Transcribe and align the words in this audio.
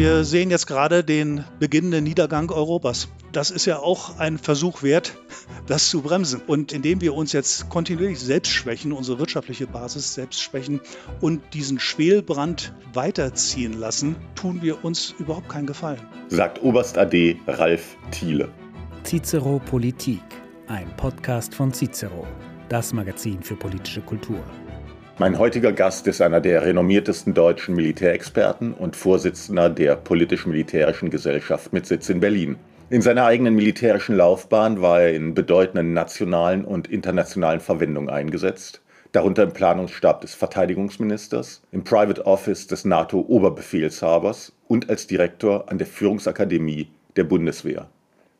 Wir 0.00 0.24
sehen 0.24 0.50
jetzt 0.50 0.66
gerade 0.66 1.04
den 1.04 1.44
beginnenden 1.58 2.04
Niedergang 2.04 2.50
Europas. 2.50 3.08
Das 3.32 3.50
ist 3.50 3.66
ja 3.66 3.80
auch 3.80 4.18
ein 4.18 4.38
Versuch 4.38 4.82
wert, 4.82 5.14
das 5.66 5.90
zu 5.90 6.00
bremsen. 6.00 6.40
Und 6.46 6.72
indem 6.72 7.02
wir 7.02 7.12
uns 7.12 7.34
jetzt 7.34 7.68
kontinuierlich 7.68 8.18
selbst 8.18 8.50
schwächen, 8.50 8.92
unsere 8.92 9.18
wirtschaftliche 9.18 9.66
Basis 9.66 10.14
selbst 10.14 10.40
schwächen 10.40 10.80
und 11.20 11.42
diesen 11.52 11.78
Schwelbrand 11.78 12.72
weiterziehen 12.94 13.78
lassen, 13.78 14.16
tun 14.36 14.62
wir 14.62 14.86
uns 14.86 15.14
überhaupt 15.18 15.50
keinen 15.50 15.66
Gefallen. 15.66 16.00
Sagt 16.28 16.62
Oberst 16.62 16.96
AD 16.96 17.36
Ralf 17.46 17.98
Thiele. 18.10 18.48
Cicero 19.04 19.60
Politik, 19.66 20.22
ein 20.66 20.88
Podcast 20.96 21.54
von 21.54 21.74
Cicero, 21.74 22.26
das 22.70 22.94
Magazin 22.94 23.42
für 23.42 23.54
politische 23.54 24.00
Kultur. 24.00 24.42
Mein 25.20 25.38
heutiger 25.38 25.72
Gast 25.72 26.06
ist 26.06 26.22
einer 26.22 26.40
der 26.40 26.64
renommiertesten 26.64 27.34
deutschen 27.34 27.74
Militärexperten 27.74 28.72
und 28.72 28.96
Vorsitzender 28.96 29.68
der 29.68 29.94
politisch-militärischen 29.96 31.10
Gesellschaft 31.10 31.74
mit 31.74 31.84
Sitz 31.84 32.08
in 32.08 32.20
Berlin. 32.20 32.56
In 32.88 33.02
seiner 33.02 33.26
eigenen 33.26 33.54
militärischen 33.54 34.16
Laufbahn 34.16 34.80
war 34.80 35.02
er 35.02 35.12
in 35.12 35.34
bedeutenden 35.34 35.92
nationalen 35.92 36.64
und 36.64 36.88
internationalen 36.88 37.60
Verwendungen 37.60 38.08
eingesetzt, 38.08 38.80
darunter 39.12 39.42
im 39.42 39.52
Planungsstab 39.52 40.22
des 40.22 40.32
Verteidigungsministers, 40.32 41.60
im 41.70 41.84
Private 41.84 42.24
Office 42.24 42.66
des 42.66 42.86
NATO-Oberbefehlshabers 42.86 44.54
und 44.68 44.88
als 44.88 45.06
Direktor 45.06 45.70
an 45.70 45.76
der 45.76 45.86
Führungsakademie 45.86 46.88
der 47.16 47.24
Bundeswehr. 47.24 47.90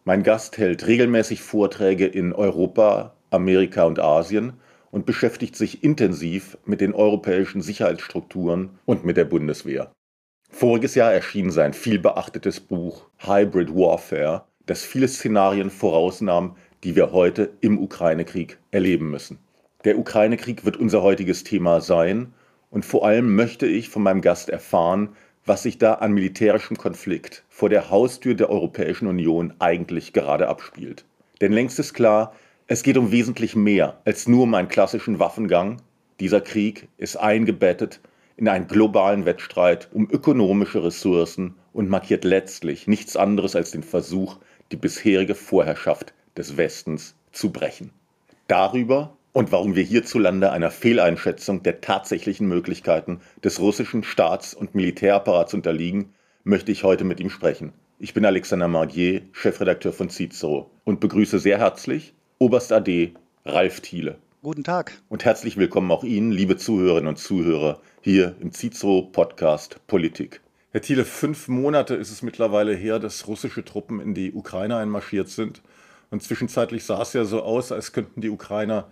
Mein 0.06 0.22
Gast 0.22 0.56
hält 0.56 0.86
regelmäßig 0.86 1.42
Vorträge 1.42 2.06
in 2.06 2.32
Europa, 2.32 3.12
Amerika 3.28 3.84
und 3.84 3.98
Asien 3.98 4.54
und 4.90 5.06
beschäftigt 5.06 5.56
sich 5.56 5.84
intensiv 5.84 6.58
mit 6.64 6.80
den 6.80 6.94
europäischen 6.94 7.62
Sicherheitsstrukturen 7.62 8.78
und 8.86 9.04
mit 9.04 9.16
der 9.16 9.24
Bundeswehr. 9.24 9.92
Voriges 10.50 10.94
Jahr 10.94 11.12
erschien 11.12 11.50
sein 11.50 11.72
vielbeachtetes 11.72 12.60
Buch 12.60 13.06
Hybrid 13.18 13.74
Warfare, 13.74 14.44
das 14.66 14.84
viele 14.84 15.08
Szenarien 15.08 15.70
vorausnahm, 15.70 16.56
die 16.82 16.96
wir 16.96 17.12
heute 17.12 17.50
im 17.60 17.78
Ukraine-Krieg 17.78 18.58
erleben 18.70 19.10
müssen. 19.10 19.38
Der 19.84 19.98
Ukraine-Krieg 19.98 20.64
wird 20.64 20.76
unser 20.76 21.02
heutiges 21.02 21.44
Thema 21.44 21.80
sein 21.80 22.34
und 22.70 22.84
vor 22.84 23.06
allem 23.06 23.34
möchte 23.34 23.66
ich 23.66 23.88
von 23.88 24.02
meinem 24.02 24.20
Gast 24.20 24.50
erfahren, 24.50 25.10
was 25.46 25.62
sich 25.62 25.78
da 25.78 25.94
an 25.94 26.12
militärischem 26.12 26.76
Konflikt 26.76 27.44
vor 27.48 27.68
der 27.68 27.90
Haustür 27.90 28.34
der 28.34 28.50
Europäischen 28.50 29.06
Union 29.06 29.54
eigentlich 29.58 30.12
gerade 30.12 30.48
abspielt. 30.48 31.04
Denn 31.40 31.52
längst 31.52 31.78
ist 31.78 31.94
klar, 31.94 32.34
es 32.70 32.84
geht 32.84 32.96
um 32.96 33.10
wesentlich 33.10 33.56
mehr 33.56 33.98
als 34.04 34.28
nur 34.28 34.44
um 34.44 34.54
einen 34.54 34.68
klassischen 34.68 35.18
Waffengang. 35.18 35.82
Dieser 36.20 36.40
Krieg 36.40 36.86
ist 36.98 37.16
eingebettet 37.16 37.98
in 38.36 38.46
einen 38.46 38.68
globalen 38.68 39.26
Wettstreit 39.26 39.88
um 39.92 40.08
ökonomische 40.08 40.84
Ressourcen 40.84 41.56
und 41.72 41.88
markiert 41.88 42.22
letztlich 42.22 42.86
nichts 42.86 43.16
anderes 43.16 43.56
als 43.56 43.72
den 43.72 43.82
Versuch, 43.82 44.38
die 44.70 44.76
bisherige 44.76 45.34
Vorherrschaft 45.34 46.14
des 46.36 46.56
Westens 46.56 47.16
zu 47.32 47.50
brechen. 47.50 47.90
Darüber 48.46 49.16
und 49.32 49.50
warum 49.50 49.74
wir 49.74 49.82
hierzulande 49.82 50.52
einer 50.52 50.70
Fehleinschätzung 50.70 51.64
der 51.64 51.80
tatsächlichen 51.80 52.46
Möglichkeiten 52.46 53.18
des 53.42 53.58
russischen 53.58 54.04
Staats- 54.04 54.54
und 54.54 54.76
Militärapparats 54.76 55.54
unterliegen, 55.54 56.14
möchte 56.44 56.70
ich 56.70 56.84
heute 56.84 57.02
mit 57.02 57.18
ihm 57.18 57.30
sprechen. 57.30 57.72
Ich 57.98 58.14
bin 58.14 58.24
Alexander 58.24 58.68
Mardier, 58.68 59.22
Chefredakteur 59.32 59.92
von 59.92 60.08
Cicero 60.08 60.70
und 60.84 61.00
begrüße 61.00 61.40
sehr 61.40 61.58
herzlich 61.58 62.14
Oberst 62.42 62.72
AD 62.72 63.12
Ralf 63.44 63.82
Thiele. 63.82 64.16
Guten 64.42 64.64
Tag. 64.64 65.02
Und 65.10 65.26
herzlich 65.26 65.58
willkommen 65.58 65.90
auch 65.90 66.04
Ihnen, 66.04 66.32
liebe 66.32 66.56
Zuhörerinnen 66.56 67.08
und 67.08 67.18
Zuhörer, 67.18 67.82
hier 68.00 68.34
im 68.40 68.50
Cicero 68.50 69.02
Podcast 69.02 69.86
Politik. 69.86 70.40
Herr 70.70 70.80
Thiele, 70.80 71.04
fünf 71.04 71.48
Monate 71.48 71.96
ist 71.96 72.10
es 72.10 72.22
mittlerweile 72.22 72.74
her, 72.74 72.98
dass 72.98 73.28
russische 73.28 73.62
Truppen 73.62 74.00
in 74.00 74.14
die 74.14 74.32
Ukraine 74.32 74.78
einmarschiert 74.78 75.28
sind. 75.28 75.60
Und 76.08 76.22
zwischenzeitlich 76.22 76.84
sah 76.84 77.02
es 77.02 77.12
ja 77.12 77.26
so 77.26 77.42
aus, 77.42 77.72
als 77.72 77.92
könnten 77.92 78.22
die 78.22 78.30
Ukrainer 78.30 78.86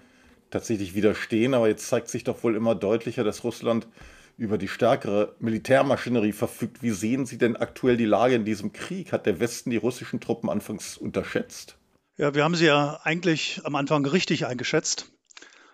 tatsächlich 0.50 0.94
widerstehen. 0.94 1.54
Aber 1.54 1.68
jetzt 1.68 1.88
zeigt 1.88 2.08
sich 2.08 2.24
doch 2.24 2.44
wohl 2.44 2.54
immer 2.54 2.74
deutlicher, 2.74 3.24
dass 3.24 3.44
Russland 3.44 3.88
über 4.36 4.58
die 4.58 4.68
stärkere 4.68 5.34
Militärmaschinerie 5.38 6.32
verfügt. 6.32 6.82
Wie 6.82 6.90
sehen 6.90 7.24
Sie 7.24 7.38
denn 7.38 7.56
aktuell 7.56 7.96
die 7.96 8.04
Lage 8.04 8.34
in 8.34 8.44
diesem 8.44 8.74
Krieg? 8.74 9.10
Hat 9.10 9.24
der 9.24 9.40
Westen 9.40 9.70
die 9.70 9.78
russischen 9.78 10.20
Truppen 10.20 10.50
anfangs 10.50 10.98
unterschätzt? 10.98 11.77
Ja, 12.20 12.34
wir 12.34 12.42
haben 12.42 12.56
sie 12.56 12.66
ja 12.66 12.98
eigentlich 13.04 13.60
am 13.62 13.76
Anfang 13.76 14.04
richtig 14.04 14.44
eingeschätzt 14.44 15.12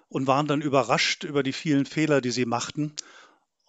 und 0.08 0.26
waren 0.26 0.46
dann 0.46 0.60
überrascht 0.60 1.24
über 1.24 1.42
die 1.42 1.54
vielen 1.54 1.86
Fehler, 1.86 2.20
die 2.20 2.32
sie 2.32 2.44
machten. 2.44 2.92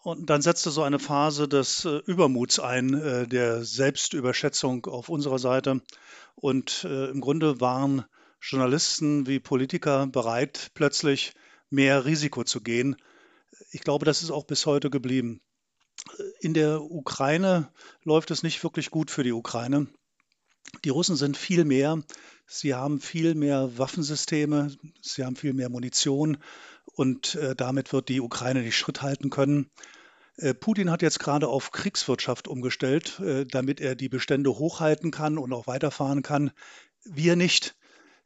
Und 0.03 0.29
dann 0.29 0.41
setzte 0.41 0.71
so 0.71 0.83
eine 0.83 0.99
Phase 0.99 1.47
des 1.47 1.85
äh, 1.85 2.01
Übermuts 2.05 2.59
ein, 2.59 2.93
äh, 2.93 3.27
der 3.29 3.63
Selbstüberschätzung 3.63 4.87
auf 4.87 5.07
unserer 5.07 5.39
Seite. 5.39 5.81
Und 6.35 6.83
äh, 6.83 7.11
im 7.11 7.21
Grunde 7.21 7.61
waren 7.61 8.03
Journalisten 8.41 9.25
wie 9.25 9.39
Politiker 9.39 10.05
bereit, 10.07 10.71
plötzlich 10.73 11.33
mehr 11.69 12.03
Risiko 12.03 12.43
zu 12.43 12.59
gehen. 12.59 12.97
Ich 13.71 13.81
glaube, 13.81 14.03
das 14.03 14.21
ist 14.21 14.31
auch 14.31 14.43
bis 14.43 14.65
heute 14.65 14.89
geblieben. 14.89 15.39
In 16.41 16.53
der 16.53 16.81
Ukraine 16.81 17.71
läuft 18.03 18.31
es 18.31 18.43
nicht 18.43 18.61
wirklich 18.65 18.91
gut 18.91 19.11
für 19.11 19.23
die 19.23 19.31
Ukraine. 19.31 19.87
Die 20.83 20.89
Russen 20.89 21.15
sind 21.15 21.37
viel 21.37 21.65
mehr 21.65 22.03
Sie 22.47 22.75
haben 22.75 23.01
viel 23.01 23.33
mehr 23.33 23.77
Waffensysteme, 23.77 24.71
sie 25.01 25.25
haben 25.25 25.35
viel 25.35 25.53
mehr 25.53 25.69
Munition 25.69 26.37
und 26.85 27.35
äh, 27.35 27.55
damit 27.55 27.91
wird 27.91 28.07
die 28.07 28.21
Ukraine 28.21 28.61
nicht 28.61 28.77
Schritt 28.77 29.01
halten 29.01 29.31
können. 29.31 29.71
Äh, 30.37 30.53
Putin 30.53 30.91
hat 30.91 31.01
jetzt 31.01 31.19
gerade 31.19 31.47
auf 31.47 31.71
Kriegswirtschaft 31.71 32.47
umgestellt, 32.47 33.19
äh, 33.19 33.45
damit 33.45 33.81
er 33.81 33.95
die 33.95 34.09
Bestände 34.09 34.51
hochhalten 34.51 35.09
kann 35.09 35.39
und 35.39 35.53
auch 35.53 35.65
weiterfahren 35.65 36.21
kann. 36.21 36.51
Wir 37.03 37.35
nicht. 37.35 37.75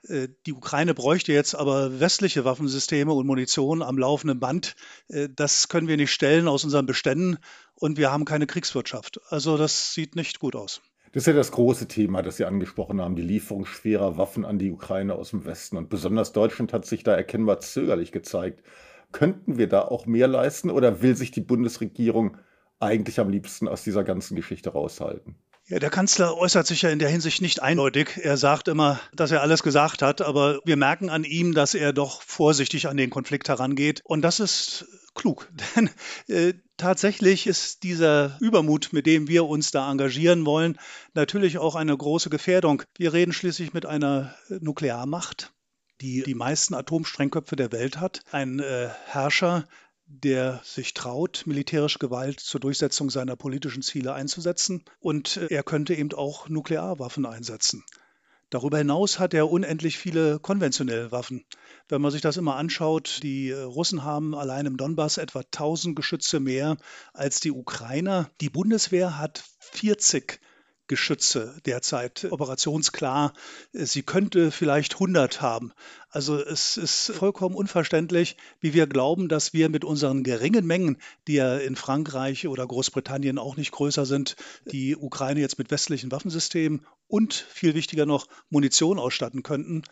Äh, 0.03 0.27
die 0.45 0.53
Ukraine 0.53 0.93
bräuchte 0.93 1.31
jetzt 1.31 1.55
aber 1.55 2.01
westliche 2.01 2.43
Waffensysteme 2.43 3.13
und 3.13 3.25
Munition 3.25 3.81
am 3.81 3.97
laufenden 3.97 4.41
Band. 4.41 4.75
Äh, 5.07 5.29
das 5.33 5.69
können 5.69 5.87
wir 5.87 5.95
nicht 5.95 6.11
stellen 6.11 6.49
aus 6.49 6.65
unseren 6.65 6.85
Beständen 6.85 7.37
und 7.73 7.97
wir 7.97 8.11
haben 8.11 8.25
keine 8.25 8.47
Kriegswirtschaft. 8.47 9.21
Also 9.29 9.55
das 9.55 9.93
sieht 9.93 10.17
nicht 10.17 10.39
gut 10.39 10.57
aus. 10.57 10.81
Das 11.11 11.23
ist 11.23 11.27
ja 11.27 11.33
das 11.33 11.51
große 11.51 11.87
Thema, 11.87 12.21
das 12.21 12.37
Sie 12.37 12.45
angesprochen 12.45 13.01
haben, 13.01 13.15
die 13.15 13.23
Lieferung 13.23 13.65
schwerer 13.65 14.17
Waffen 14.17 14.45
an 14.45 14.59
die 14.59 14.71
Ukraine 14.71 15.15
aus 15.15 15.31
dem 15.31 15.43
Westen. 15.45 15.77
Und 15.77 15.89
besonders 15.89 16.33
Deutschland 16.33 16.71
hat 16.71 16.85
sich 16.85 17.03
da 17.03 17.15
erkennbar 17.15 17.59
zögerlich 17.61 18.11
gezeigt. 18.11 18.63
Könnten 19.11 19.57
wir 19.57 19.67
da 19.67 19.81
auch 19.81 20.05
mehr 20.05 20.27
leisten 20.27 20.69
oder 20.69 21.01
will 21.01 21.15
sich 21.15 21.31
die 21.31 21.41
Bundesregierung 21.41 22.37
eigentlich 22.79 23.19
am 23.19 23.29
liebsten 23.29 23.67
aus 23.67 23.83
dieser 23.83 24.03
ganzen 24.03 24.35
Geschichte 24.35 24.69
raushalten? 24.69 25.35
Ja, 25.69 25.77
der 25.77 25.91
Kanzler 25.91 26.35
äußert 26.35 26.65
sich 26.65 26.81
ja 26.81 26.89
in 26.89 26.97
der 26.97 27.09
Hinsicht 27.09 27.43
nicht 27.43 27.61
eindeutig. 27.61 28.17
Er 28.23 28.37
sagt 28.37 28.67
immer, 28.67 28.99
dass 29.13 29.29
er 29.29 29.43
alles 29.43 29.61
gesagt 29.61 30.01
hat, 30.01 30.19
aber 30.19 30.59
wir 30.65 30.77
merken 30.77 31.11
an 31.11 31.23
ihm, 31.23 31.53
dass 31.53 31.75
er 31.75 31.93
doch 31.93 32.23
vorsichtig 32.23 32.87
an 32.87 32.97
den 32.97 33.11
Konflikt 33.11 33.49
herangeht. 33.49 34.01
Und 34.03 34.23
das 34.23 34.39
ist 34.39 34.87
klug, 35.13 35.47
denn 35.75 35.91
äh, 36.27 36.55
tatsächlich 36.77 37.45
ist 37.45 37.83
dieser 37.83 38.35
Übermut, 38.39 38.93
mit 38.93 39.05
dem 39.05 39.27
wir 39.27 39.45
uns 39.45 39.69
da 39.69 39.91
engagieren 39.91 40.43
wollen, 40.47 40.79
natürlich 41.13 41.59
auch 41.59 41.75
eine 41.75 41.95
große 41.95 42.31
Gefährdung. 42.31 42.81
Wir 42.97 43.13
reden 43.13 43.31
schließlich 43.31 43.71
mit 43.71 43.85
einer 43.85 44.33
Nuklearmacht, 44.49 45.53
die 46.01 46.23
die 46.23 46.33
meisten 46.33 46.73
Atomsprengköpfe 46.73 47.55
der 47.55 47.71
Welt 47.71 47.99
hat. 47.99 48.21
Ein 48.31 48.59
äh, 48.59 48.89
Herrscher, 49.05 49.67
der 50.09 50.59
sich 50.63 50.93
traut, 50.93 51.43
militärische 51.45 51.99
Gewalt 51.99 52.39
zur 52.39 52.59
Durchsetzung 52.59 53.09
seiner 53.09 53.35
politischen 53.35 53.83
Ziele 53.83 54.13
einzusetzen. 54.13 54.83
Und 54.99 55.37
äh, 55.37 55.47
er 55.49 55.63
könnte 55.63 55.93
eben 55.93 56.11
auch 56.13 56.49
Nuklearwaffen 56.49 57.25
einsetzen. 57.25 57.85
Darüber 58.49 58.79
hinaus 58.79 59.19
hat 59.19 59.35
er 59.35 59.51
unendlich 59.51 59.99
viele 59.99 60.39
konventionelle 60.39 61.11
Waffen. 61.11 61.45
Wenn 61.87 62.01
man 62.01 62.09
sich 62.11 62.21
das 62.21 62.37
immer 62.37 62.55
anschaut, 62.55 63.19
die 63.21 63.49
äh, 63.49 63.61
Russen 63.61 64.03
haben 64.03 64.33
allein 64.33 64.65
im 64.65 64.77
Donbass 64.77 65.17
etwa 65.17 65.39
1000 65.41 65.95
Geschütze 65.95 66.39
mehr 66.39 66.77
als 67.13 67.39
die 67.39 67.51
Ukrainer. 67.51 68.31
Die 68.41 68.49
Bundeswehr 68.49 69.19
hat 69.19 69.43
40 69.59 70.39
Geschütze 70.89 71.55
derzeit 71.65 72.27
operationsklar. 72.29 73.31
Sie 73.71 74.01
könnte 74.03 74.51
vielleicht 74.51 74.95
100 74.95 75.41
haben. 75.41 75.71
Also 76.09 76.37
es 76.37 76.75
ist 76.75 77.11
vollkommen 77.11 77.55
unverständlich, 77.55 78.35
wie 78.59 78.73
wir 78.73 78.87
glauben, 78.87 79.29
dass 79.29 79.53
wir 79.53 79.69
mit 79.69 79.85
unseren 79.85 80.23
geringen 80.23 80.65
Mengen, 80.65 80.97
die 81.27 81.35
ja 81.35 81.57
in 81.57 81.77
Frankreich 81.77 82.47
oder 82.47 82.67
Großbritannien 82.67 83.37
auch 83.37 83.55
nicht 83.55 83.71
größer 83.71 84.05
sind, 84.05 84.35
die 84.65 84.97
Ukraine 84.97 85.39
jetzt 85.39 85.59
mit 85.59 85.71
westlichen 85.71 86.11
Waffensystemen 86.11 86.85
und 87.07 87.33
viel 87.33 87.75
wichtiger 87.75 88.05
noch 88.05 88.27
Munition 88.49 88.99
ausstatten 88.99 89.43
könnten. 89.43 89.83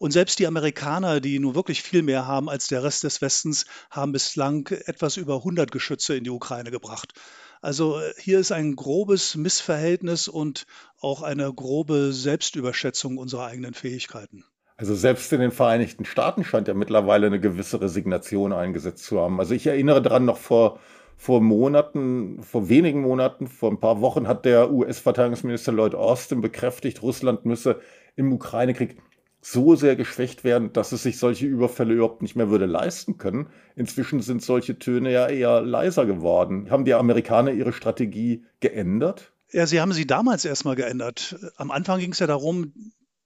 Und 0.00 0.12
selbst 0.12 0.38
die 0.38 0.46
Amerikaner, 0.46 1.20
die 1.20 1.38
nun 1.38 1.54
wirklich 1.54 1.82
viel 1.82 2.00
mehr 2.00 2.26
haben 2.26 2.48
als 2.48 2.68
der 2.68 2.82
Rest 2.82 3.04
des 3.04 3.20
Westens, 3.20 3.66
haben 3.90 4.12
bislang 4.12 4.66
etwas 4.86 5.18
über 5.18 5.36
100 5.36 5.70
Geschütze 5.70 6.16
in 6.16 6.24
die 6.24 6.30
Ukraine 6.30 6.70
gebracht. 6.70 7.12
Also 7.60 8.00
äh, 8.00 8.14
hier 8.16 8.38
ist 8.38 8.50
ein 8.50 8.76
grobes 8.76 9.36
Missverhältnis 9.36 10.26
und 10.26 10.64
auch 11.02 11.20
eine 11.20 11.52
grobe 11.52 12.14
Selbstüberschätzung 12.14 13.18
unserer 13.18 13.44
eigenen 13.44 13.74
Fähigkeiten. 13.74 14.42
Also 14.78 14.94
selbst 14.94 15.30
in 15.34 15.40
den 15.40 15.52
Vereinigten 15.52 16.06
Staaten 16.06 16.44
scheint 16.44 16.66
ja 16.66 16.72
mittlerweile 16.72 17.26
eine 17.26 17.38
gewisse 17.38 17.82
Resignation 17.82 18.54
eingesetzt 18.54 19.04
zu 19.04 19.20
haben. 19.20 19.38
Also 19.38 19.52
ich 19.52 19.66
erinnere 19.66 20.00
daran, 20.00 20.24
noch 20.24 20.38
vor, 20.38 20.80
Vor 21.18 21.42
Monaten, 21.42 22.42
vor 22.42 22.70
wenigen 22.70 23.02
Monaten, 23.02 23.48
vor 23.48 23.70
ein 23.70 23.78
paar 23.78 24.00
Wochen 24.00 24.26
hat 24.26 24.46
der 24.46 24.72
US-Verteidigungsminister 24.72 25.72
Lloyd 25.72 25.94
Austin 25.94 26.40
bekräftigt, 26.40 27.02
Russland 27.02 27.44
müsse 27.44 27.82
im 28.16 28.32
Ukraine-Krieg 28.32 28.96
so 29.40 29.74
sehr 29.74 29.96
geschwächt 29.96 30.44
werden, 30.44 30.72
dass 30.72 30.92
es 30.92 31.02
sich 31.02 31.18
solche 31.18 31.46
Überfälle 31.46 31.94
überhaupt 31.94 32.22
nicht 32.22 32.36
mehr 32.36 32.50
würde 32.50 32.66
leisten 32.66 33.16
können. 33.16 33.48
Inzwischen 33.74 34.20
sind 34.20 34.42
solche 34.42 34.78
Töne 34.78 35.12
ja 35.12 35.28
eher 35.28 35.62
leiser 35.62 36.04
geworden. 36.04 36.70
Haben 36.70 36.84
die 36.84 36.94
Amerikaner 36.94 37.52
ihre 37.52 37.72
Strategie 37.72 38.44
geändert? 38.60 39.32
Ja, 39.52 39.66
sie 39.66 39.80
haben 39.80 39.92
sie 39.92 40.06
damals 40.06 40.44
erstmal 40.44 40.76
geändert. 40.76 41.36
Am 41.56 41.70
Anfang 41.70 41.98
ging 42.00 42.12
es 42.12 42.18
ja 42.18 42.26
darum, 42.26 42.72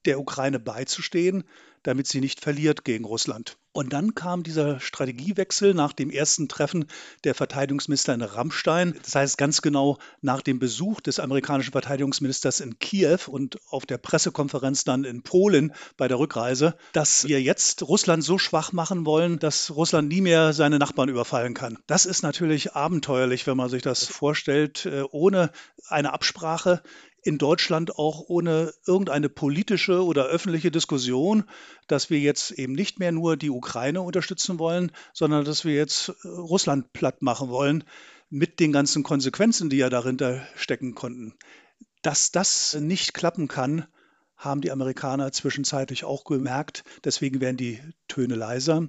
der 0.05 0.19
Ukraine 0.19 0.59
beizustehen, 0.59 1.43
damit 1.83 2.07
sie 2.07 2.19
nicht 2.19 2.41
verliert 2.41 2.83
gegen 2.83 3.05
Russland. 3.05 3.57
Und 3.75 3.91
dann 3.91 4.15
kam 4.15 4.43
dieser 4.43 4.79
Strategiewechsel 4.79 5.73
nach 5.73 5.91
dem 5.91 6.09
ersten 6.09 6.47
Treffen 6.47 6.85
der 7.25 7.35
Verteidigungsminister 7.35 8.13
in 8.13 8.21
Rammstein. 8.21 8.97
Das 9.03 9.15
heißt 9.15 9.37
ganz 9.37 9.61
genau 9.61 9.97
nach 10.21 10.41
dem 10.41 10.59
Besuch 10.59 11.01
des 11.01 11.19
amerikanischen 11.19 11.73
Verteidigungsministers 11.73 12.61
in 12.61 12.79
Kiew 12.79 13.19
und 13.27 13.59
auf 13.69 13.85
der 13.85 13.97
Pressekonferenz 13.97 14.85
dann 14.85 15.03
in 15.03 15.23
Polen 15.23 15.73
bei 15.97 16.07
der 16.07 16.17
Rückreise, 16.17 16.77
dass 16.93 17.27
wir 17.27 17.41
jetzt 17.41 17.83
Russland 17.83 18.23
so 18.23 18.37
schwach 18.37 18.71
machen 18.71 19.05
wollen, 19.05 19.39
dass 19.39 19.75
Russland 19.75 20.07
nie 20.07 20.21
mehr 20.21 20.53
seine 20.53 20.79
Nachbarn 20.79 21.09
überfallen 21.09 21.53
kann. 21.53 21.77
Das 21.85 22.05
ist 22.05 22.23
natürlich 22.23 22.75
abenteuerlich, 22.75 23.45
wenn 23.45 23.57
man 23.57 23.67
sich 23.67 23.81
das 23.81 24.05
vorstellt, 24.05 24.85
äh, 24.85 25.03
ohne 25.11 25.51
eine 25.89 26.13
Absprache 26.13 26.81
in 27.25 27.39
Deutschland 27.39 27.97
auch 27.97 28.25
ohne 28.27 28.71
irgendeine 28.85 29.29
politische 29.29 30.05
oder 30.05 30.25
öffentliche 30.25 30.69
Diskussion, 30.69 31.45
dass 31.87 32.11
wir 32.11 32.19
jetzt 32.19 32.51
eben 32.51 32.73
nicht 32.73 32.99
mehr 32.99 33.11
nur 33.11 33.35
die 33.35 33.49
Ukraine 33.49 34.01
unterstützen 34.01 34.59
wollen, 34.59 34.91
sondern 35.11 35.43
dass 35.43 35.65
wir 35.65 35.73
jetzt 35.73 36.09
äh, 36.09 36.27
Russland 36.27 36.93
platt 36.93 37.23
machen 37.23 37.49
wollen 37.49 37.83
mit 38.29 38.59
den 38.59 38.71
ganzen 38.71 39.01
Konsequenzen, 39.01 39.71
die 39.71 39.77
ja 39.77 39.89
dahinter 39.89 40.45
stecken 40.55 40.93
konnten. 40.93 41.33
Dass 42.03 42.31
das 42.31 42.75
nicht 42.75 43.15
klappen 43.15 43.47
kann, 43.47 43.87
haben 44.37 44.61
die 44.61 44.71
Amerikaner 44.71 45.31
zwischenzeitlich 45.31 46.03
auch 46.03 46.25
gemerkt. 46.25 46.83
Deswegen 47.03 47.41
werden 47.41 47.57
die 47.57 47.81
Töne 48.07 48.35
leiser. 48.35 48.87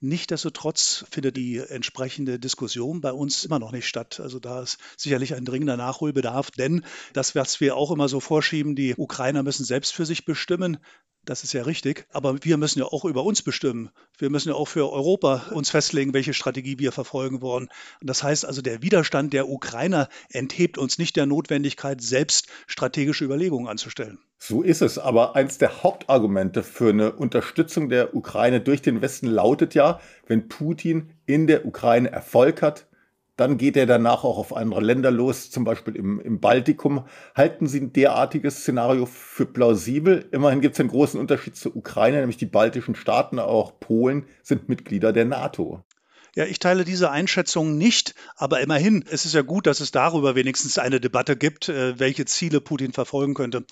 Nichtsdestotrotz 0.00 1.04
findet 1.10 1.36
die 1.36 1.58
entsprechende 1.58 2.38
Diskussion 2.38 3.00
bei 3.00 3.12
uns 3.12 3.44
immer 3.44 3.58
noch 3.58 3.72
nicht 3.72 3.88
statt. 3.88 4.20
Also 4.20 4.38
da 4.38 4.62
ist 4.62 4.78
sicherlich 4.96 5.34
ein 5.34 5.44
dringender 5.44 5.76
Nachholbedarf, 5.76 6.52
denn 6.52 6.84
das, 7.14 7.34
was 7.34 7.60
wir 7.60 7.76
auch 7.76 7.90
immer 7.90 8.08
so 8.08 8.20
vorschieben, 8.20 8.76
die 8.76 8.94
Ukrainer 8.96 9.42
müssen 9.42 9.64
selbst 9.64 9.92
für 9.92 10.06
sich 10.06 10.24
bestimmen, 10.24 10.78
das 11.24 11.42
ist 11.42 11.52
ja 11.52 11.62
richtig. 11.64 12.06
Aber 12.12 12.44
wir 12.44 12.56
müssen 12.58 12.78
ja 12.78 12.86
auch 12.86 13.04
über 13.04 13.24
uns 13.24 13.42
bestimmen. 13.42 13.90
Wir 14.16 14.30
müssen 14.30 14.50
ja 14.50 14.54
auch 14.54 14.68
für 14.68 14.90
Europa 14.90 15.50
uns 15.52 15.68
festlegen, 15.68 16.14
welche 16.14 16.32
Strategie 16.32 16.78
wir 16.78 16.92
verfolgen 16.92 17.42
wollen. 17.42 17.68
Und 18.00 18.06
das 18.08 18.22
heißt 18.22 18.46
also, 18.46 18.62
der 18.62 18.82
Widerstand 18.82 19.32
der 19.32 19.48
Ukrainer 19.48 20.08
enthebt 20.30 20.78
uns 20.78 20.98
nicht 20.98 21.16
der 21.16 21.26
Notwendigkeit, 21.26 22.00
selbst 22.00 22.46
strategische 22.66 23.24
Überlegungen 23.24 23.68
anzustellen. 23.68 24.18
So 24.38 24.62
ist 24.62 24.82
es. 24.82 24.98
Aber 24.98 25.34
eins 25.36 25.58
der 25.58 25.82
Hauptargumente 25.82 26.62
für 26.62 26.90
eine 26.90 27.12
Unterstützung 27.12 27.88
der 27.88 28.14
Ukraine 28.14 28.60
durch 28.60 28.82
den 28.82 29.02
Westen 29.02 29.26
lautet 29.26 29.74
ja, 29.74 30.00
wenn 30.26 30.48
Putin 30.48 31.10
in 31.26 31.46
der 31.46 31.66
Ukraine 31.66 32.10
Erfolg 32.10 32.62
hat, 32.62 32.86
dann 33.36 33.56
geht 33.56 33.76
er 33.76 33.86
danach 33.86 34.24
auch 34.24 34.36
auf 34.36 34.56
andere 34.56 34.80
Länder 34.80 35.12
los, 35.12 35.50
zum 35.50 35.62
Beispiel 35.62 35.94
im, 35.94 36.20
im 36.20 36.40
Baltikum. 36.40 37.06
Halten 37.36 37.68
Sie 37.68 37.80
ein 37.80 37.92
derartiges 37.92 38.60
Szenario 38.60 39.06
für 39.06 39.46
plausibel? 39.46 40.28
Immerhin 40.32 40.60
gibt 40.60 40.74
es 40.74 40.80
einen 40.80 40.88
großen 40.88 41.20
Unterschied 41.20 41.56
zur 41.56 41.76
Ukraine, 41.76 42.18
nämlich 42.18 42.36
die 42.36 42.46
baltischen 42.46 42.96
Staaten, 42.96 43.38
auch 43.38 43.78
Polen, 43.78 44.26
sind 44.42 44.68
Mitglieder 44.68 45.12
der 45.12 45.24
NATO. 45.24 45.84
Ja, 46.38 46.44
ich 46.44 46.60
teile 46.60 46.84
diese 46.84 47.10
Einschätzung 47.10 47.78
nicht, 47.78 48.14
aber 48.36 48.60
immerhin, 48.60 49.04
es 49.10 49.24
ist 49.24 49.34
ja 49.34 49.42
gut, 49.42 49.66
dass 49.66 49.80
es 49.80 49.90
darüber 49.90 50.34
wenigstens 50.34 50.78
eine 50.78 51.00
Debatte 51.00 51.36
gibt, 51.36 51.68
äh, 51.68 51.98
welche 51.98 52.26
Ziele 52.26 52.60
Putin 52.60 52.92
verfolgen 52.92 53.34
könnte. 53.34 53.64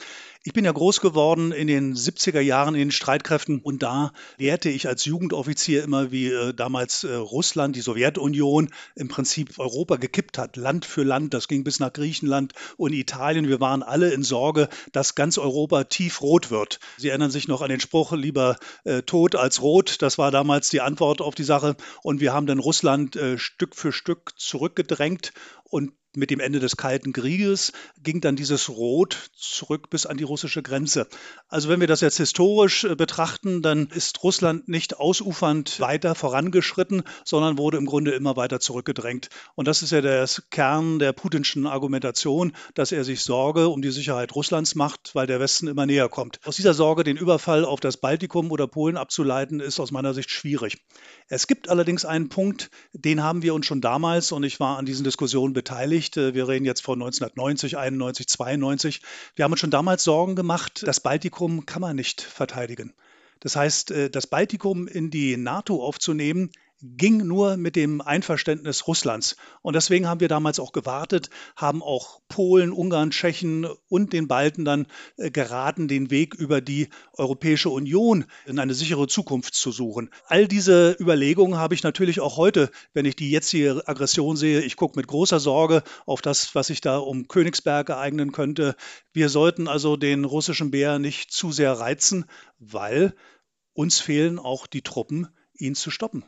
Ich 0.46 0.52
bin 0.52 0.64
ja 0.64 0.70
groß 0.70 1.00
geworden 1.00 1.50
in 1.50 1.66
den 1.66 1.96
70er 1.96 2.38
Jahren 2.38 2.76
in 2.76 2.78
den 2.78 2.92
Streitkräften 2.92 3.58
und 3.58 3.82
da 3.82 4.12
lehrte 4.38 4.68
ich 4.68 4.86
als 4.86 5.04
Jugendoffizier 5.04 5.82
immer, 5.82 6.12
wie 6.12 6.28
äh, 6.28 6.54
damals 6.54 7.02
äh, 7.02 7.14
Russland, 7.14 7.74
die 7.74 7.80
Sowjetunion 7.80 8.70
im 8.94 9.08
Prinzip 9.08 9.58
Europa 9.58 9.96
gekippt 9.96 10.38
hat, 10.38 10.56
Land 10.56 10.84
für 10.84 11.02
Land. 11.02 11.34
Das 11.34 11.48
ging 11.48 11.64
bis 11.64 11.80
nach 11.80 11.92
Griechenland 11.92 12.52
und 12.76 12.92
Italien. 12.92 13.48
Wir 13.48 13.58
waren 13.58 13.82
alle 13.82 14.12
in 14.12 14.22
Sorge, 14.22 14.68
dass 14.92 15.16
ganz 15.16 15.36
Europa 15.36 15.82
tiefrot 15.82 16.52
wird. 16.52 16.78
Sie 16.96 17.08
erinnern 17.08 17.32
sich 17.32 17.48
noch 17.48 17.60
an 17.60 17.68
den 17.68 17.80
Spruch, 17.80 18.12
lieber 18.12 18.56
tot 19.06 19.34
als 19.34 19.62
rot. 19.62 20.00
Das 20.00 20.16
war 20.16 20.30
damals 20.30 20.68
die 20.68 20.80
Antwort 20.80 21.22
auf 21.22 21.34
die 21.34 21.42
Sache. 21.42 21.74
Und 22.04 22.20
wir 22.20 22.32
haben 22.32 22.46
dann 22.46 22.60
Russland 22.60 23.16
äh, 23.16 23.36
Stück 23.36 23.74
für 23.74 23.90
Stück 23.90 24.34
zurückgedrängt 24.36 25.32
und 25.64 25.92
mit 26.16 26.30
dem 26.30 26.40
Ende 26.40 26.58
des 26.58 26.76
Kalten 26.76 27.12
Krieges 27.12 27.72
ging 28.02 28.20
dann 28.20 28.36
dieses 28.36 28.68
Rot 28.68 29.30
zurück 29.36 29.90
bis 29.90 30.06
an 30.06 30.16
die 30.16 30.24
russische 30.24 30.62
Grenze. 30.62 31.06
Also 31.48 31.68
wenn 31.68 31.80
wir 31.80 31.86
das 31.86 32.00
jetzt 32.00 32.16
historisch 32.16 32.84
äh, 32.84 32.96
betrachten, 32.96 33.62
dann 33.62 33.86
ist 33.88 34.22
Russland 34.22 34.68
nicht 34.68 34.98
ausufernd 34.98 35.80
weiter 35.80 36.14
vorangeschritten, 36.14 37.02
sondern 37.24 37.58
wurde 37.58 37.76
im 37.76 37.86
Grunde 37.86 38.12
immer 38.12 38.36
weiter 38.36 38.60
zurückgedrängt. 38.60 39.28
Und 39.54 39.68
das 39.68 39.82
ist 39.82 39.92
ja 39.92 40.00
der 40.00 40.26
Kern 40.50 40.98
der 40.98 41.12
putinschen 41.12 41.66
Argumentation, 41.66 42.52
dass 42.74 42.92
er 42.92 43.04
sich 43.04 43.22
Sorge 43.22 43.68
um 43.68 43.82
die 43.82 43.90
Sicherheit 43.90 44.34
Russlands 44.34 44.74
macht, 44.74 45.14
weil 45.14 45.26
der 45.26 45.40
Westen 45.40 45.66
immer 45.66 45.86
näher 45.86 46.08
kommt. 46.08 46.40
Aus 46.44 46.56
dieser 46.56 46.74
Sorge, 46.74 47.04
den 47.04 47.16
Überfall 47.16 47.64
auf 47.64 47.80
das 47.80 47.96
Baltikum 47.96 48.50
oder 48.50 48.66
Polen 48.66 48.96
abzuleiten, 48.96 49.60
ist 49.60 49.80
aus 49.80 49.90
meiner 49.90 50.14
Sicht 50.14 50.30
schwierig. 50.30 50.78
Es 51.28 51.46
gibt 51.46 51.68
allerdings 51.68 52.04
einen 52.04 52.28
Punkt, 52.28 52.70
den 52.92 53.22
haben 53.22 53.42
wir 53.42 53.54
uns 53.54 53.66
schon 53.66 53.80
damals, 53.80 54.32
und 54.32 54.44
ich 54.44 54.60
war 54.60 54.78
an 54.78 54.86
diesen 54.86 55.04
Diskussionen 55.04 55.52
beteiligt, 55.52 56.05
Geschichte. 56.06 56.34
Wir 56.34 56.46
reden 56.46 56.64
jetzt 56.64 56.82
von 56.82 57.02
1990, 57.02 57.76
91, 57.76 58.28
92. 58.28 59.02
Wir 59.34 59.44
haben 59.44 59.52
uns 59.52 59.60
schon 59.60 59.70
damals 59.70 60.04
Sorgen 60.04 60.36
gemacht, 60.36 60.84
das 60.86 61.00
Baltikum 61.00 61.66
kann 61.66 61.82
man 61.82 61.96
nicht 61.96 62.20
verteidigen. 62.20 62.94
Das 63.40 63.56
heißt, 63.56 63.90
äh, 63.90 64.10
das 64.10 64.28
Baltikum 64.28 64.86
in 64.86 65.10
die 65.10 65.36
NATO 65.36 65.82
aufzunehmen, 65.84 66.50
ging 66.82 67.26
nur 67.26 67.56
mit 67.56 67.74
dem 67.74 68.00
Einverständnis 68.00 68.86
Russlands. 68.86 69.36
Und 69.62 69.74
deswegen 69.74 70.06
haben 70.06 70.20
wir 70.20 70.28
damals 70.28 70.60
auch 70.60 70.72
gewartet, 70.72 71.30
haben 71.56 71.82
auch 71.82 72.20
Polen, 72.28 72.70
Ungarn, 72.70 73.10
Tschechien 73.10 73.66
und 73.88 74.12
den 74.12 74.28
Balten 74.28 74.64
dann 74.64 74.86
äh, 75.16 75.30
geraten, 75.30 75.88
den 75.88 76.10
Weg 76.10 76.34
über 76.34 76.60
die 76.60 76.88
Europäische 77.14 77.70
Union 77.70 78.26
in 78.46 78.58
eine 78.58 78.74
sichere 78.74 79.06
Zukunft 79.06 79.54
zu 79.54 79.72
suchen. 79.72 80.10
All 80.26 80.46
diese 80.48 80.96
Überlegungen 81.00 81.58
habe 81.58 81.74
ich 81.74 81.82
natürlich 81.82 82.20
auch 82.20 82.36
heute, 82.36 82.70
wenn 82.92 83.06
ich 83.06 83.16
die 83.16 83.30
jetzige 83.30 83.82
Aggression 83.86 84.36
sehe. 84.36 84.60
Ich 84.60 84.76
gucke 84.76 84.98
mit 84.98 85.06
großer 85.06 85.40
Sorge 85.40 85.82
auf 86.04 86.20
das, 86.20 86.54
was 86.54 86.66
sich 86.66 86.82
da 86.82 86.98
um 86.98 87.26
Königsberg 87.26 87.88
ereignen 87.88 88.32
könnte. 88.32 88.76
Wir 89.12 89.30
sollten 89.30 89.66
also 89.66 89.96
den 89.96 90.24
russischen 90.24 90.70
Bär 90.70 90.98
nicht 90.98 91.32
zu 91.32 91.52
sehr 91.52 91.72
reizen, 91.72 92.26
weil 92.58 93.14
uns 93.72 94.00
fehlen 94.00 94.38
auch 94.38 94.66
die 94.66 94.82
Truppen, 94.82 95.28
ihn 95.54 95.74
zu 95.74 95.90
stoppen. 95.90 96.24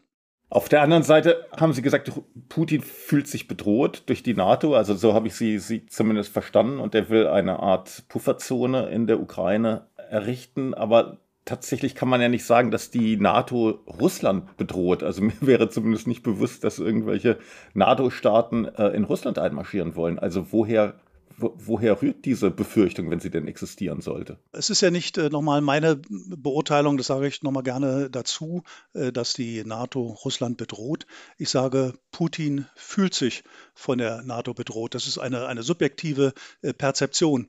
Auf 0.50 0.70
der 0.70 0.80
anderen 0.80 1.02
Seite 1.02 1.46
haben 1.58 1.74
Sie 1.74 1.82
gesagt, 1.82 2.10
Putin 2.48 2.80
fühlt 2.80 3.28
sich 3.28 3.48
bedroht 3.48 4.04
durch 4.06 4.22
die 4.22 4.34
NATO. 4.34 4.74
Also 4.74 4.94
so 4.94 5.12
habe 5.12 5.26
ich 5.26 5.34
Sie, 5.34 5.58
Sie 5.58 5.84
zumindest 5.86 6.32
verstanden. 6.32 6.80
Und 6.80 6.94
er 6.94 7.10
will 7.10 7.26
eine 7.26 7.60
Art 7.60 8.04
Pufferzone 8.08 8.88
in 8.88 9.06
der 9.06 9.20
Ukraine 9.20 9.88
errichten. 10.10 10.72
Aber 10.72 11.18
tatsächlich 11.44 11.94
kann 11.94 12.08
man 12.08 12.22
ja 12.22 12.30
nicht 12.30 12.46
sagen, 12.46 12.70
dass 12.70 12.90
die 12.90 13.18
NATO 13.18 13.80
Russland 14.00 14.56
bedroht. 14.56 15.02
Also 15.02 15.22
mir 15.22 15.34
wäre 15.40 15.68
zumindest 15.68 16.06
nicht 16.06 16.22
bewusst, 16.22 16.64
dass 16.64 16.78
irgendwelche 16.78 17.38
NATO-Staaten 17.74 18.64
äh, 18.64 18.88
in 18.88 19.04
Russland 19.04 19.38
einmarschieren 19.38 19.96
wollen. 19.96 20.18
Also 20.18 20.50
woher 20.50 20.94
woher 21.38 22.00
rührt 22.02 22.24
diese 22.24 22.50
Befürchtung, 22.50 23.10
wenn 23.10 23.20
sie 23.20 23.30
denn 23.30 23.46
existieren 23.46 24.00
sollte? 24.00 24.38
Es 24.52 24.70
ist 24.70 24.80
ja 24.80 24.90
nicht 24.90 25.18
äh, 25.18 25.28
nochmal 25.28 25.60
meine 25.60 26.00
Beurteilung, 26.08 26.96
das 26.96 27.06
sage 27.06 27.26
ich 27.26 27.42
nochmal 27.42 27.62
gerne 27.62 28.10
dazu, 28.10 28.62
äh, 28.94 29.12
dass 29.12 29.32
die 29.32 29.64
NATO 29.64 30.18
Russland 30.24 30.56
bedroht. 30.56 31.06
Ich 31.36 31.50
sage, 31.50 31.94
Putin 32.10 32.66
fühlt 32.74 33.14
sich 33.14 33.44
von 33.74 33.98
der 33.98 34.22
NATO 34.22 34.54
bedroht. 34.54 34.94
Das 34.94 35.06
ist 35.06 35.18
eine, 35.18 35.46
eine 35.46 35.62
subjektive 35.62 36.32
äh, 36.62 36.72
Perzeption. 36.72 37.48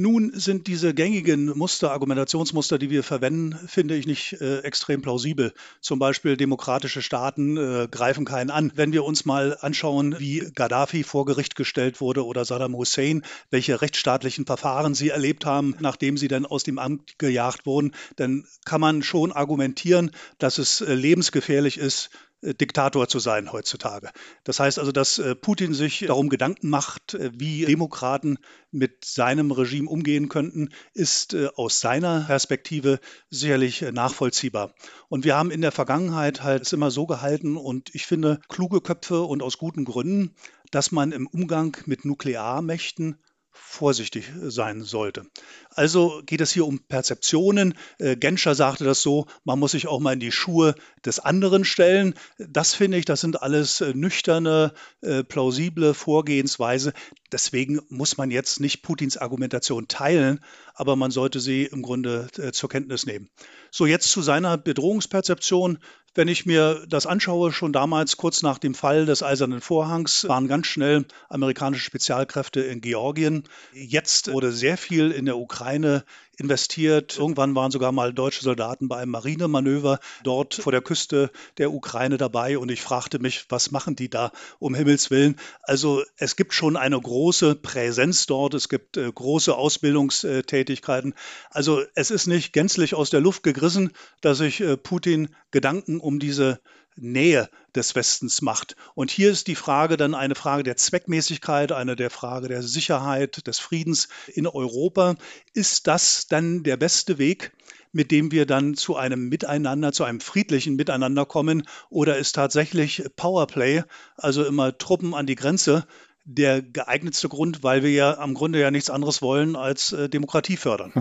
Nun 0.00 0.30
sind 0.32 0.68
diese 0.68 0.94
gängigen 0.94 1.46
Muster, 1.58 1.90
Argumentationsmuster, 1.90 2.78
die 2.78 2.88
wir 2.88 3.02
verwenden, 3.02 3.58
finde 3.66 3.96
ich 3.96 4.06
nicht 4.06 4.34
äh, 4.40 4.60
extrem 4.60 5.02
plausibel. 5.02 5.52
Zum 5.80 5.98
Beispiel 5.98 6.36
demokratische 6.36 7.02
Staaten 7.02 7.56
äh, 7.56 7.88
greifen 7.90 8.24
keinen 8.24 8.50
an. 8.50 8.70
Wenn 8.76 8.92
wir 8.92 9.02
uns 9.02 9.24
mal 9.24 9.58
anschauen, 9.60 10.14
wie 10.20 10.52
Gaddafi 10.54 11.02
vor 11.02 11.24
Gericht 11.24 11.56
gestellt 11.56 12.00
wurde 12.00 12.24
oder 12.24 12.44
Saddam 12.44 12.76
Hussein, 12.76 13.24
welche 13.50 13.82
rechtsstaatlichen 13.82 14.46
Verfahren 14.46 14.94
sie 14.94 15.08
erlebt 15.08 15.44
haben, 15.44 15.74
nachdem 15.80 16.16
sie 16.16 16.28
dann 16.28 16.46
aus 16.46 16.62
dem 16.62 16.78
Amt 16.78 17.18
gejagt 17.18 17.66
wurden, 17.66 17.92
dann 18.14 18.44
kann 18.64 18.80
man 18.80 19.02
schon 19.02 19.32
argumentieren, 19.32 20.12
dass 20.38 20.58
es 20.58 20.80
äh, 20.80 20.94
lebensgefährlich 20.94 21.76
ist, 21.76 22.10
Diktator 22.42 23.08
zu 23.08 23.18
sein 23.18 23.52
heutzutage. 23.52 24.10
Das 24.44 24.60
heißt 24.60 24.78
also, 24.78 24.92
dass 24.92 25.18
äh, 25.18 25.34
Putin 25.34 25.74
sich 25.74 26.04
darum 26.06 26.28
Gedanken 26.28 26.68
macht, 26.68 27.14
äh, 27.14 27.30
wie 27.34 27.64
Demokraten 27.64 28.38
mit 28.70 29.04
seinem 29.04 29.50
Regime 29.50 29.88
umgehen 29.88 30.28
könnten, 30.28 30.68
ist 30.92 31.34
aus 31.56 31.80
seiner 31.80 32.24
Perspektive 32.26 33.00
sicherlich 33.30 33.80
nachvollziehbar. 33.80 34.74
Und 35.08 35.24
wir 35.24 35.36
haben 35.36 35.50
in 35.50 35.62
der 35.62 35.72
Vergangenheit 35.72 36.42
halt 36.42 36.62
es 36.62 36.72
immer 36.72 36.90
so 36.90 37.06
gehalten 37.06 37.56
und 37.56 37.94
ich 37.94 38.06
finde 38.06 38.40
kluge 38.48 38.82
Köpfe 38.82 39.22
und 39.22 39.42
aus 39.42 39.56
guten 39.56 39.86
Gründen, 39.86 40.34
dass 40.70 40.92
man 40.92 41.12
im 41.12 41.26
Umgang 41.26 41.76
mit 41.86 42.04
Nuklearmächten 42.04 43.16
vorsichtig 43.60 44.30
sein 44.40 44.82
sollte. 44.82 45.26
Also 45.74 46.22
geht 46.24 46.40
es 46.40 46.50
hier 46.50 46.66
um 46.66 46.80
Perzeptionen. 46.80 47.74
Äh, 47.98 48.16
Genscher 48.16 48.54
sagte 48.54 48.84
das 48.84 49.02
so, 49.02 49.26
man 49.44 49.58
muss 49.58 49.72
sich 49.72 49.86
auch 49.86 50.00
mal 50.00 50.14
in 50.14 50.20
die 50.20 50.32
Schuhe 50.32 50.74
des 51.04 51.18
anderen 51.20 51.64
stellen. 51.64 52.14
Das 52.38 52.74
finde 52.74 52.98
ich, 52.98 53.04
das 53.04 53.20
sind 53.20 53.42
alles 53.42 53.80
äh, 53.80 53.92
nüchterne, 53.94 54.72
äh, 55.02 55.22
plausible 55.22 55.94
Vorgehensweise. 55.94 56.92
Deswegen 57.32 57.80
muss 57.88 58.16
man 58.16 58.30
jetzt 58.30 58.60
nicht 58.60 58.82
Putins 58.82 59.16
Argumentation 59.16 59.88
teilen, 59.88 60.40
aber 60.74 60.96
man 60.96 61.10
sollte 61.10 61.40
sie 61.40 61.64
im 61.64 61.82
Grunde 61.82 62.28
zur 62.52 62.68
Kenntnis 62.68 63.06
nehmen. 63.06 63.28
So, 63.70 63.86
jetzt 63.86 64.10
zu 64.10 64.22
seiner 64.22 64.56
Bedrohungsperzeption. 64.56 65.78
Wenn 66.14 66.28
ich 66.28 66.46
mir 66.46 66.84
das 66.88 67.06
anschaue, 67.06 67.52
schon 67.52 67.72
damals 67.72 68.16
kurz 68.16 68.42
nach 68.42 68.58
dem 68.58 68.74
Fall 68.74 69.06
des 69.06 69.22
Eisernen 69.22 69.60
Vorhangs 69.60 70.26
waren 70.26 70.48
ganz 70.48 70.66
schnell 70.66 71.04
amerikanische 71.28 71.84
Spezialkräfte 71.84 72.60
in 72.60 72.80
Georgien. 72.80 73.44
Jetzt 73.72 74.32
wurde 74.32 74.50
sehr 74.50 74.78
viel 74.78 75.10
in 75.10 75.26
der 75.26 75.36
Ukraine 75.36 76.04
investiert. 76.38 77.18
Irgendwann 77.18 77.54
waren 77.54 77.70
sogar 77.70 77.92
mal 77.92 78.12
deutsche 78.12 78.42
Soldaten 78.42 78.88
bei 78.88 78.96
einem 78.96 79.10
Marinemanöver 79.10 79.98
dort 80.22 80.54
vor 80.54 80.72
der 80.72 80.80
Küste 80.80 81.30
der 81.58 81.72
Ukraine 81.72 82.16
dabei 82.16 82.58
und 82.58 82.70
ich 82.70 82.80
fragte 82.80 83.18
mich, 83.18 83.46
was 83.48 83.70
machen 83.70 83.96
die 83.96 84.08
da 84.08 84.32
um 84.58 84.74
Himmels 84.74 85.10
Willen? 85.10 85.36
Also 85.62 86.02
es 86.16 86.36
gibt 86.36 86.54
schon 86.54 86.76
eine 86.76 87.00
große 87.00 87.56
Präsenz 87.56 88.26
dort, 88.26 88.54
es 88.54 88.68
gibt 88.68 88.96
äh, 88.96 89.10
große 89.12 89.54
Ausbildungstätigkeiten. 89.54 91.14
Also 91.50 91.82
es 91.94 92.10
ist 92.10 92.26
nicht 92.26 92.52
gänzlich 92.52 92.94
aus 92.94 93.10
der 93.10 93.20
Luft 93.20 93.42
gegriffen, 93.42 93.92
dass 94.20 94.38
sich 94.38 94.60
äh, 94.60 94.76
Putin 94.76 95.34
Gedanken 95.50 95.98
um 95.98 96.20
diese 96.20 96.60
Nähe 97.00 97.48
des 97.74 97.94
Westens 97.94 98.42
macht. 98.42 98.76
Und 98.94 99.10
hier 99.10 99.30
ist 99.30 99.46
die 99.46 99.54
Frage 99.54 99.96
dann 99.96 100.14
eine 100.14 100.34
Frage 100.34 100.62
der 100.62 100.76
Zweckmäßigkeit, 100.76 101.72
eine 101.72 101.96
der 101.96 102.10
Frage 102.10 102.48
der 102.48 102.62
Sicherheit, 102.62 103.46
des 103.46 103.58
Friedens 103.58 104.08
in 104.26 104.46
Europa. 104.46 105.14
Ist 105.54 105.86
das 105.86 106.26
dann 106.26 106.62
der 106.62 106.76
beste 106.76 107.18
Weg, 107.18 107.52
mit 107.92 108.10
dem 108.10 108.32
wir 108.32 108.46
dann 108.46 108.74
zu 108.74 108.96
einem 108.96 109.28
Miteinander, 109.28 109.92
zu 109.92 110.04
einem 110.04 110.20
friedlichen 110.20 110.76
Miteinander 110.76 111.24
kommen? 111.24 111.66
Oder 111.90 112.18
ist 112.18 112.34
tatsächlich 112.34 113.04
Powerplay, 113.16 113.84
also 114.16 114.44
immer 114.44 114.76
Truppen 114.76 115.14
an 115.14 115.26
die 115.26 115.36
Grenze, 115.36 115.86
der 116.30 116.60
geeignetste 116.60 117.30
Grund, 117.30 117.62
weil 117.62 117.82
wir 117.82 117.90
ja 117.90 118.18
am 118.18 118.34
Grunde 118.34 118.60
ja 118.60 118.70
nichts 118.70 118.90
anderes 118.90 119.22
wollen 119.22 119.56
als 119.56 119.92
äh, 119.92 120.10
Demokratie 120.10 120.58
fördern. 120.58 120.92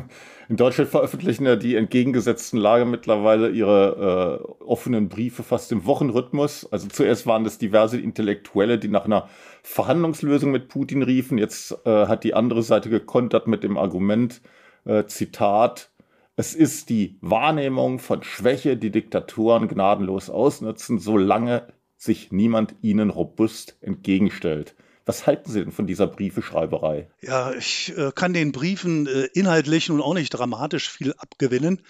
In 0.48 0.56
Deutschland 0.56 0.90
veröffentlichen 0.90 1.46
ja 1.46 1.58
die 1.58 1.76
entgegengesetzten 1.76 2.58
Lager 2.58 2.86
mittlerweile 2.86 3.50
ihre 3.50 4.40
äh, 4.42 4.64
offenen 4.64 5.10
Briefe 5.10 5.44
fast 5.44 5.74
im 5.74 5.86
Wochenrhythmus. 5.86 6.72
Also 6.72 6.88
zuerst 6.88 7.28
waren 7.28 7.44
das 7.44 7.58
diverse 7.58 8.00
Intellektuelle, 8.00 8.80
die 8.80 8.88
nach 8.88 9.04
einer 9.04 9.28
Verhandlungslösung 9.64 10.50
mit 10.50 10.70
Putin 10.70 11.04
riefen. 11.04 11.38
Jetzt 11.38 11.76
äh, 11.86 12.08
hat 12.08 12.24
die 12.24 12.34
andere 12.34 12.64
Seite 12.64 12.90
gekontert 12.90 13.48
mit 13.48 13.64
dem 13.64 13.78
Argument, 13.78 14.42
äh, 14.86 15.06
Zitat, 15.08 15.92
es 16.38 16.56
ist 16.56 16.90
die 16.90 17.18
Wahrnehmung 17.20 18.00
von 18.00 18.24
Schwäche, 18.24 18.78
die 18.78 18.92
Diktaturen 18.92 19.68
gnadenlos 19.68 20.30
ausnutzen, 20.30 21.00
solange 21.00 21.68
sich 21.98 22.32
niemand 22.32 22.76
ihnen 22.82 23.10
robust 23.10 23.78
entgegenstellt. 23.82 24.76
Was 25.08 25.26
halten 25.26 25.50
Sie 25.50 25.60
denn 25.62 25.72
von 25.72 25.88
dieser 25.88 26.06
Briefeschreiberei? 26.06 27.10
Ja, 27.22 27.54
ich 27.54 27.98
äh, 27.98 28.12
kann 28.14 28.34
den 28.34 28.52
Briefen 28.52 29.08
äh, 29.08 29.30
inhaltlich 29.34 29.88
nun 29.88 30.02
auch 30.02 30.14
nicht 30.14 30.32
dramatisch 30.32 30.90
viel 30.90 31.14
abgewinnen. 31.14 31.82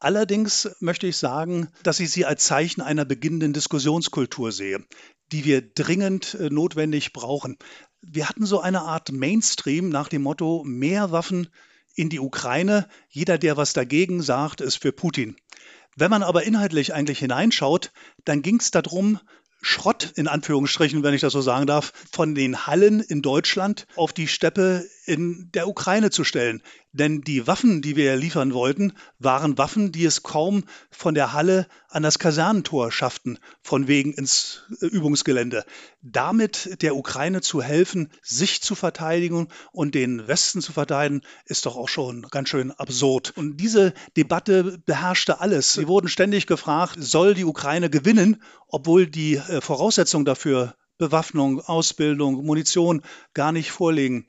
Allerdings 0.00 0.68
möchte 0.80 1.06
ich 1.06 1.16
sagen, 1.16 1.68
dass 1.84 2.00
ich 2.00 2.10
sie 2.10 2.24
als 2.24 2.44
Zeichen 2.44 2.80
einer 2.80 3.04
beginnenden 3.04 3.52
Diskussionskultur 3.52 4.50
sehe, 4.50 4.84
die 5.30 5.44
wir 5.44 5.62
dringend 5.62 6.34
äh, 6.34 6.50
notwendig 6.50 7.12
brauchen. 7.12 7.58
Wir 8.02 8.28
hatten 8.28 8.44
so 8.44 8.60
eine 8.60 8.82
Art 8.82 9.12
Mainstream 9.12 9.88
nach 9.88 10.08
dem 10.08 10.22
Motto 10.22 10.64
mehr 10.64 11.12
Waffen 11.12 11.50
in 11.94 12.08
die 12.08 12.18
Ukraine. 12.20 12.88
Jeder, 13.08 13.38
der 13.38 13.56
was 13.56 13.72
dagegen 13.72 14.20
sagt, 14.20 14.60
ist 14.60 14.82
für 14.82 14.90
Putin. 14.90 15.36
Wenn 15.94 16.10
man 16.10 16.24
aber 16.24 16.42
inhaltlich 16.42 16.92
eigentlich 16.92 17.20
hineinschaut, 17.20 17.92
dann 18.24 18.42
ging 18.42 18.58
es 18.58 18.72
darum, 18.72 19.20
Schrott, 19.60 20.12
in 20.16 20.28
Anführungsstrichen, 20.28 21.02
wenn 21.02 21.14
ich 21.14 21.20
das 21.20 21.32
so 21.32 21.40
sagen 21.40 21.66
darf, 21.66 21.92
von 22.12 22.34
den 22.34 22.66
Hallen 22.66 23.00
in 23.00 23.22
Deutschland 23.22 23.86
auf 23.96 24.12
die 24.12 24.28
Steppe 24.28 24.88
in 25.08 25.50
der 25.54 25.68
Ukraine 25.68 26.10
zu 26.10 26.22
stellen. 26.22 26.62
Denn 26.92 27.22
die 27.22 27.46
Waffen, 27.46 27.80
die 27.80 27.96
wir 27.96 28.14
liefern 28.16 28.52
wollten, 28.52 28.92
waren 29.18 29.56
Waffen, 29.56 29.90
die 29.90 30.04
es 30.04 30.22
kaum 30.22 30.64
von 30.90 31.14
der 31.14 31.32
Halle 31.32 31.66
an 31.88 32.02
das 32.02 32.18
Kasernentor 32.18 32.92
schafften, 32.92 33.38
von 33.62 33.88
wegen 33.88 34.12
ins 34.12 34.64
äh, 34.82 34.86
Übungsgelände. 34.86 35.64
Damit 36.02 36.82
der 36.82 36.94
Ukraine 36.94 37.40
zu 37.40 37.62
helfen, 37.62 38.10
sich 38.22 38.60
zu 38.60 38.74
verteidigen 38.74 39.48
und 39.72 39.94
den 39.94 40.28
Westen 40.28 40.60
zu 40.60 40.72
verteidigen, 40.72 41.22
ist 41.46 41.64
doch 41.64 41.76
auch 41.76 41.88
schon 41.88 42.22
ganz 42.30 42.50
schön 42.50 42.70
absurd. 42.72 43.32
Und 43.34 43.56
diese 43.56 43.94
Debatte 44.16 44.78
beherrschte 44.84 45.40
alles. 45.40 45.72
Sie 45.72 45.88
wurden 45.88 46.08
ständig 46.08 46.46
gefragt, 46.46 46.96
soll 46.98 47.32
die 47.32 47.46
Ukraine 47.46 47.88
gewinnen, 47.88 48.42
obwohl 48.66 49.06
die 49.06 49.36
äh, 49.36 49.62
Voraussetzungen 49.62 50.26
dafür 50.26 50.74
Bewaffnung, 50.98 51.60
Ausbildung, 51.60 52.44
Munition 52.44 53.02
gar 53.32 53.52
nicht 53.52 53.70
vorliegen. 53.70 54.26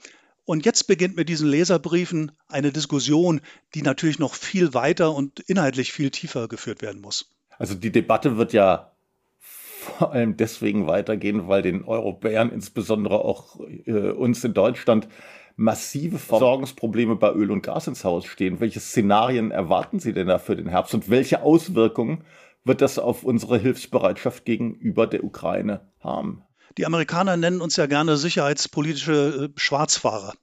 Und 0.49 0.65
jetzt 0.65 0.87
beginnt 0.87 1.15
mit 1.15 1.29
diesen 1.29 1.47
Leserbriefen 1.47 2.31
eine 2.47 2.71
Diskussion, 2.71 3.41
die 3.75 3.83
natürlich 3.83 4.17
noch 4.17 4.33
viel 4.33 4.73
weiter 4.73 5.13
und 5.13 5.41
inhaltlich 5.41 5.91
viel 5.91 6.09
tiefer 6.09 6.47
geführt 6.47 6.81
werden 6.81 7.01
muss. 7.01 7.29
Also 7.59 7.75
die 7.75 7.91
Debatte 7.91 8.35
wird 8.37 8.51
ja 8.51 8.93
vor 9.37 10.11
allem 10.11 10.37
deswegen 10.37 10.87
weitergehen, 10.87 11.47
weil 11.47 11.61
den 11.61 11.83
Europäern, 11.83 12.51
insbesondere 12.51 13.23
auch 13.23 13.59
äh, 13.85 14.09
uns 14.09 14.43
in 14.43 14.55
Deutschland, 14.55 15.07
massive 15.55 16.17
Versorgungsprobleme 16.17 17.15
bei 17.15 17.31
Öl 17.31 17.51
und 17.51 17.61
Gas 17.61 17.85
ins 17.85 18.03
Haus 18.03 18.25
stehen. 18.25 18.59
Welche 18.59 18.79
Szenarien 18.79 19.51
erwarten 19.51 19.99
Sie 19.99 20.13
denn 20.13 20.25
da 20.25 20.39
für 20.39 20.55
den 20.55 20.67
Herbst 20.67 20.95
und 20.95 21.11
welche 21.11 21.43
Auswirkungen 21.43 22.23
wird 22.63 22.81
das 22.81 22.97
auf 22.97 23.23
unsere 23.23 23.59
Hilfsbereitschaft 23.59 24.45
gegenüber 24.45 25.05
der 25.05 25.23
Ukraine 25.23 25.91
haben? 25.99 26.41
Die 26.77 26.85
Amerikaner 26.85 27.37
nennen 27.37 27.61
uns 27.61 27.75
ja 27.75 27.85
gerne 27.85 28.17
sicherheitspolitische 28.17 29.49
äh, 29.55 29.59
Schwarzfahrer. 29.59 30.33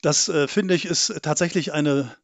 Das 0.00 0.28
äh, 0.28 0.48
finde 0.48 0.74
ich 0.74 0.84
ist 0.84 1.20
tatsächlich 1.22 1.72
eine 1.72 2.14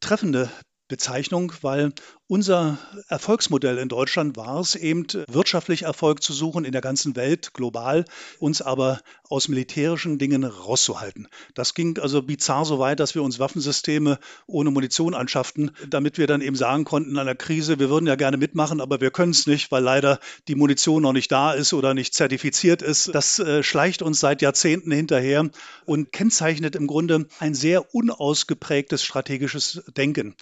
treffende 0.00 0.50
Bezeichnung, 0.88 1.52
weil 1.62 1.92
unser 2.26 2.78
Erfolgsmodell 3.08 3.76
in 3.78 3.88
Deutschland 3.88 4.36
war 4.36 4.58
es 4.58 4.74
eben, 4.74 5.06
wirtschaftlich 5.28 5.82
Erfolg 5.82 6.22
zu 6.22 6.32
suchen 6.32 6.64
in 6.64 6.72
der 6.72 6.80
ganzen 6.80 7.16
Welt, 7.16 7.52
global, 7.52 8.06
uns 8.38 8.62
aber 8.62 9.00
aus 9.28 9.48
militärischen 9.48 10.18
Dingen 10.18 10.44
rauszuhalten. 10.44 11.28
Das 11.54 11.74
ging 11.74 11.98
also 11.98 12.22
bizarr 12.22 12.64
so 12.64 12.78
weit, 12.78 13.00
dass 13.00 13.14
wir 13.14 13.22
uns 13.22 13.38
Waffensysteme 13.38 14.18
ohne 14.46 14.70
Munition 14.70 15.14
anschafften, 15.14 15.72
damit 15.88 16.16
wir 16.16 16.26
dann 16.26 16.40
eben 16.40 16.56
sagen 16.56 16.84
konnten 16.84 17.10
in 17.10 17.18
einer 17.18 17.34
Krise, 17.34 17.78
wir 17.78 17.90
würden 17.90 18.06
ja 18.06 18.16
gerne 18.16 18.38
mitmachen, 18.38 18.80
aber 18.80 19.00
wir 19.00 19.10
können 19.10 19.32
es 19.32 19.46
nicht, 19.46 19.70
weil 19.70 19.82
leider 19.82 20.18
die 20.48 20.54
Munition 20.54 21.02
noch 21.02 21.12
nicht 21.12 21.30
da 21.30 21.52
ist 21.52 21.74
oder 21.74 21.92
nicht 21.92 22.14
zertifiziert 22.14 22.80
ist. 22.80 23.14
Das 23.14 23.38
äh, 23.38 23.62
schleicht 23.62 24.00
uns 24.00 24.20
seit 24.20 24.40
Jahrzehnten 24.40 24.92
hinterher 24.92 25.50
und 25.84 26.12
kennzeichnet 26.12 26.74
im 26.74 26.86
Grunde 26.86 27.26
ein 27.38 27.54
sehr 27.54 27.94
unausgeprägtes 27.94 29.02
strategisches 29.02 29.82
Denken. 29.96 30.34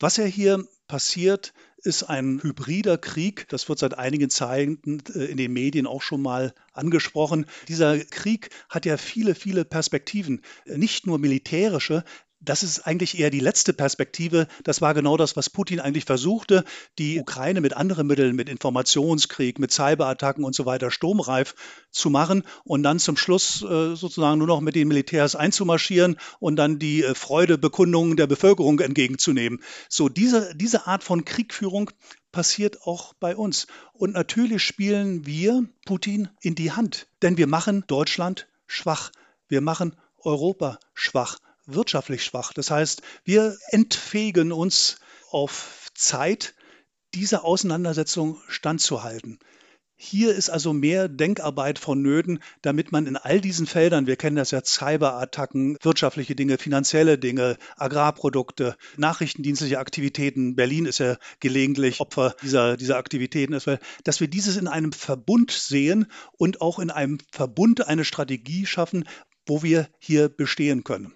Was 0.00 0.16
ja 0.16 0.24
hier 0.24 0.64
passiert, 0.86 1.52
ist 1.82 2.04
ein 2.04 2.42
hybrider 2.42 2.98
Krieg. 2.98 3.48
Das 3.48 3.68
wird 3.68 3.78
seit 3.78 3.94
einigen 3.98 4.30
Zeiten 4.30 5.02
äh, 5.14 5.24
in 5.26 5.36
den 5.36 5.52
Medien 5.52 5.86
auch 5.86 6.02
schon 6.02 6.22
mal 6.22 6.54
angesprochen. 6.72 7.46
Dieser 7.68 7.98
Krieg 7.98 8.50
hat 8.68 8.86
ja 8.86 8.96
viele, 8.96 9.34
viele 9.34 9.64
Perspektiven, 9.64 10.42
nicht 10.66 11.06
nur 11.06 11.18
militärische, 11.18 12.04
das 12.40 12.62
ist 12.62 12.86
eigentlich 12.86 13.18
eher 13.18 13.30
die 13.30 13.40
letzte 13.40 13.72
Perspektive. 13.72 14.46
Das 14.62 14.80
war 14.80 14.94
genau 14.94 15.16
das, 15.16 15.36
was 15.36 15.50
Putin 15.50 15.80
eigentlich 15.80 16.04
versuchte, 16.04 16.64
die 16.98 17.18
Ukraine 17.18 17.60
mit 17.60 17.76
anderen 17.76 18.06
Mitteln, 18.06 18.36
mit 18.36 18.48
Informationskrieg, 18.48 19.58
mit 19.58 19.72
Cyberattacken 19.72 20.44
und 20.44 20.54
so 20.54 20.64
weiter 20.64 20.90
sturmreif 20.90 21.54
zu 21.90 22.10
machen 22.10 22.44
und 22.64 22.84
dann 22.84 23.00
zum 23.00 23.16
Schluss 23.16 23.62
äh, 23.62 23.96
sozusagen 23.96 24.38
nur 24.38 24.46
noch 24.46 24.60
mit 24.60 24.76
den 24.76 24.88
Militärs 24.88 25.34
einzumarschieren 25.34 26.16
und 26.38 26.56
dann 26.56 26.78
die 26.78 27.02
äh, 27.02 27.14
Freudebekundungen 27.14 28.16
der 28.16 28.28
Bevölkerung 28.28 28.78
entgegenzunehmen. 28.80 29.60
So 29.88 30.08
diese, 30.08 30.54
diese 30.54 30.86
Art 30.86 31.02
von 31.02 31.24
Kriegführung 31.24 31.90
passiert 32.30 32.82
auch 32.82 33.14
bei 33.14 33.34
uns. 33.34 33.66
Und 33.94 34.14
natürlich 34.14 34.62
spielen 34.62 35.26
wir 35.26 35.64
Putin 35.86 36.28
in 36.40 36.54
die 36.54 36.70
Hand, 36.70 37.08
denn 37.22 37.36
wir 37.36 37.48
machen 37.48 37.84
Deutschland 37.88 38.46
schwach. 38.66 39.10
Wir 39.48 39.60
machen 39.60 39.96
Europa 40.18 40.78
schwach 40.94 41.38
wirtschaftlich 41.68 42.24
schwach. 42.24 42.52
Das 42.52 42.70
heißt, 42.70 43.02
wir 43.24 43.56
entfähigen 43.68 44.52
uns 44.52 44.96
auf 45.30 45.90
Zeit, 45.94 46.54
dieser 47.14 47.44
Auseinandersetzung 47.44 48.40
standzuhalten. 48.48 49.38
Hier 50.00 50.32
ist 50.32 50.48
also 50.48 50.72
mehr 50.72 51.08
Denkarbeit 51.08 51.80
vonnöten, 51.80 52.38
damit 52.62 52.92
man 52.92 53.06
in 53.08 53.16
all 53.16 53.40
diesen 53.40 53.66
Feldern, 53.66 54.06
wir 54.06 54.14
kennen 54.14 54.36
das 54.36 54.52
ja, 54.52 54.62
Cyberattacken, 54.64 55.76
wirtschaftliche 55.82 56.36
Dinge, 56.36 56.56
finanzielle 56.56 57.18
Dinge, 57.18 57.56
Agrarprodukte, 57.76 58.76
nachrichtendienstliche 58.96 59.80
Aktivitäten, 59.80 60.54
Berlin 60.54 60.86
ist 60.86 60.98
ja 60.98 61.16
gelegentlich 61.40 61.98
Opfer 61.98 62.36
dieser, 62.42 62.76
dieser 62.76 62.96
Aktivitäten, 62.96 63.58
dass 64.04 64.20
wir 64.20 64.28
dieses 64.28 64.56
in 64.56 64.68
einem 64.68 64.92
Verbund 64.92 65.50
sehen 65.50 66.06
und 66.36 66.60
auch 66.60 66.78
in 66.78 66.92
einem 66.92 67.18
Verbund 67.32 67.88
eine 67.88 68.04
Strategie 68.04 68.66
schaffen, 68.66 69.02
wo 69.46 69.64
wir 69.64 69.88
hier 69.98 70.28
bestehen 70.28 70.84
können. 70.84 71.12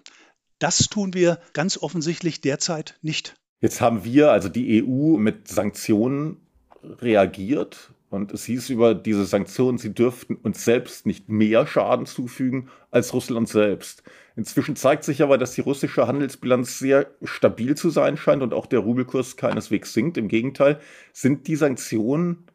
Das 0.63 0.87
tun 0.87 1.13
wir 1.13 1.39
ganz 1.51 1.77
offensichtlich 1.77 2.39
derzeit 2.39 2.97
nicht. 3.01 3.35
Jetzt 3.59 3.81
haben 3.81 4.05
wir, 4.05 4.31
also 4.31 4.47
die 4.47 4.81
EU, 4.81 5.17
mit 5.17 5.49
Sanktionen 5.49 6.37
reagiert 6.81 7.91
und 8.09 8.31
es 8.31 8.45
hieß 8.45 8.69
über 8.69 8.95
diese 8.95 9.25
Sanktionen, 9.25 9.77
sie 9.77 9.93
dürften 9.93 10.37
uns 10.37 10.63
selbst 10.63 11.05
nicht 11.05 11.27
mehr 11.27 11.67
Schaden 11.67 12.05
zufügen 12.05 12.69
als 12.91 13.13
Russland 13.13 13.49
selbst. 13.49 14.03
Inzwischen 14.37 14.77
zeigt 14.77 15.03
sich 15.03 15.21
aber, 15.21 15.37
dass 15.37 15.51
die 15.51 15.59
russische 15.59 16.07
Handelsbilanz 16.07 16.79
sehr 16.79 17.07
stabil 17.23 17.75
zu 17.75 17.89
sein 17.89 18.15
scheint 18.15 18.41
und 18.41 18.53
auch 18.53 18.65
der 18.65 18.79
Rubelkurs 18.79 19.35
keineswegs 19.35 19.91
sinkt. 19.91 20.15
Im 20.15 20.29
Gegenteil, 20.29 20.79
sind 21.11 21.47
die 21.47 21.57
Sanktionen 21.57 22.45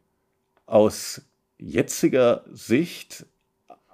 aus 0.65 1.21
jetziger 1.59 2.43
Sicht 2.51 3.27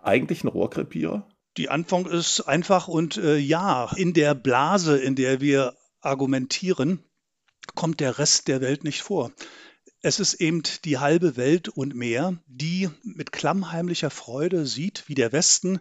eigentlich 0.01 0.45
ein 0.45 0.47
Rohrkrepierer? 0.47 1.27
Die 1.57 1.69
Antwort 1.69 2.07
ist 2.07 2.41
einfach 2.41 2.87
und 2.87 3.17
äh, 3.17 3.37
ja, 3.37 3.91
in 3.95 4.13
der 4.13 4.35
Blase, 4.35 4.97
in 4.97 5.15
der 5.15 5.39
wir 5.39 5.75
argumentieren, 6.01 7.03
kommt 7.75 7.99
der 7.99 8.19
Rest 8.19 8.47
der 8.47 8.61
Welt 8.61 8.83
nicht 8.83 9.01
vor. 9.01 9.31
Es 10.01 10.19
ist 10.19 10.35
eben 10.35 10.61
die 10.83 10.97
halbe 10.97 11.37
Welt 11.37 11.69
und 11.69 11.95
mehr, 11.95 12.37
die 12.45 12.89
mit 13.03 13.31
klammheimlicher 13.31 14.09
Freude 14.09 14.65
sieht, 14.65 15.05
wie 15.07 15.15
der 15.15 15.31
Westen, 15.31 15.79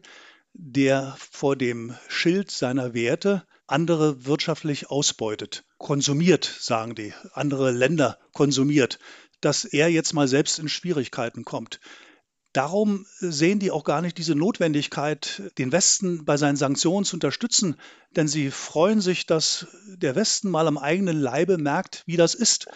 der 0.55 1.17
vor 1.19 1.57
dem 1.57 1.95
Schild 2.09 2.51
seiner 2.51 2.95
Werte 2.95 3.45
andere 3.67 4.25
wirtschaftlich 4.25 4.91
ausbeutet, 4.91 5.65
konsumiert, 5.79 6.45
sagen 6.45 6.95
die, 6.95 7.13
andere 7.33 7.73
Länder 7.73 8.19
konsumiert, 8.33 8.99
dass 9.41 9.65
er 9.65 9.89
jetzt 9.89 10.15
mal 10.15 10.29
selbst 10.29 10.59
in 10.59 10.69
Schwierigkeiten 10.69 11.45
kommt. 11.45 11.81
Darum 12.55 13.05
sehen 13.19 13.59
die 13.59 13.73
auch 13.73 13.83
gar 13.83 14.01
nicht 14.01 14.17
diese 14.17 14.37
Notwendigkeit, 14.37 15.43
den 15.59 15.73
Westen 15.73 16.25
bei 16.25 16.37
seinen 16.37 16.55
Sanktionen 16.55 17.05
zu 17.05 17.17
unterstützen, 17.17 17.77
denn 18.15 18.29
sie 18.29 18.53
freuen 18.53 19.01
sich, 19.01 19.27
dass 19.27 19.67
der 19.89 20.15
Westen 20.15 20.51
mal 20.51 20.69
am 20.69 20.79
eigenen 20.79 21.21
Leibe 21.21 21.59
merkt, 21.59 22.05
wie 22.07 22.17
das 22.17 22.37
ist, 22.37 22.69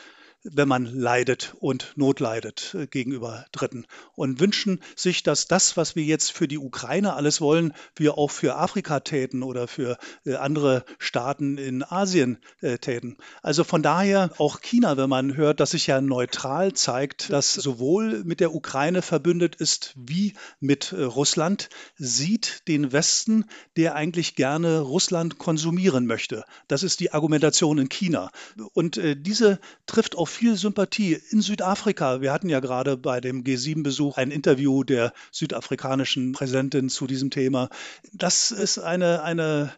wenn 0.44 0.68
man 0.68 0.86
leidet 0.86 1.54
und 1.58 1.92
notleidet 1.96 2.74
äh, 2.74 2.86
gegenüber 2.86 3.44
Dritten 3.52 3.86
und 4.14 4.40
wünschen 4.40 4.80
sich, 4.94 5.22
dass 5.22 5.48
das, 5.48 5.76
was 5.76 5.96
wir 5.96 6.04
jetzt 6.04 6.32
für 6.32 6.46
die 6.46 6.58
Ukraine 6.58 7.14
alles 7.14 7.40
wollen, 7.40 7.72
wir 7.96 8.18
auch 8.18 8.30
für 8.30 8.56
Afrika 8.56 9.00
täten 9.00 9.42
oder 9.42 9.66
für 9.66 9.98
äh, 10.24 10.34
andere 10.34 10.84
Staaten 10.98 11.58
in 11.58 11.82
Asien 11.82 12.38
äh, 12.60 12.78
täten. 12.78 13.16
Also 13.42 13.64
von 13.64 13.82
daher 13.82 14.30
auch 14.38 14.60
China, 14.60 14.96
wenn 14.96 15.10
man 15.10 15.36
hört, 15.36 15.60
dass 15.60 15.72
sich 15.72 15.88
ja 15.88 16.00
neutral 16.00 16.72
zeigt, 16.72 17.30
dass 17.30 17.54
sowohl 17.54 18.22
mit 18.24 18.40
der 18.40 18.54
Ukraine 18.54 19.02
verbündet 19.02 19.56
ist 19.56 19.94
wie 19.96 20.34
mit 20.60 20.92
Russland, 20.92 21.68
sieht 21.96 22.68
den 22.68 22.92
Westen, 22.92 23.44
der 23.76 23.94
eigentlich 23.94 24.36
gerne 24.36 24.80
Russland 24.80 25.38
konsumieren 25.38 26.06
möchte. 26.06 26.44
Das 26.68 26.82
ist 26.82 27.00
die 27.00 27.12
Argumentation 27.12 27.78
in 27.78 27.88
China. 27.88 28.30
Und 28.72 29.00
diese 29.02 29.60
trifft 29.86 30.16
auf 30.16 30.27
viel 30.28 30.56
Sympathie. 30.56 31.18
In 31.30 31.40
Südafrika, 31.40 32.20
wir 32.20 32.32
hatten 32.32 32.48
ja 32.48 32.60
gerade 32.60 32.96
bei 32.96 33.20
dem 33.20 33.44
G7-Besuch 33.44 34.16
ein 34.16 34.30
Interview 34.30 34.84
der 34.84 35.12
südafrikanischen 35.32 36.32
Präsidentin 36.32 36.88
zu 36.88 37.06
diesem 37.06 37.30
Thema. 37.30 37.68
Das 38.12 38.50
ist 38.50 38.78
eine, 38.78 39.22
eine 39.22 39.72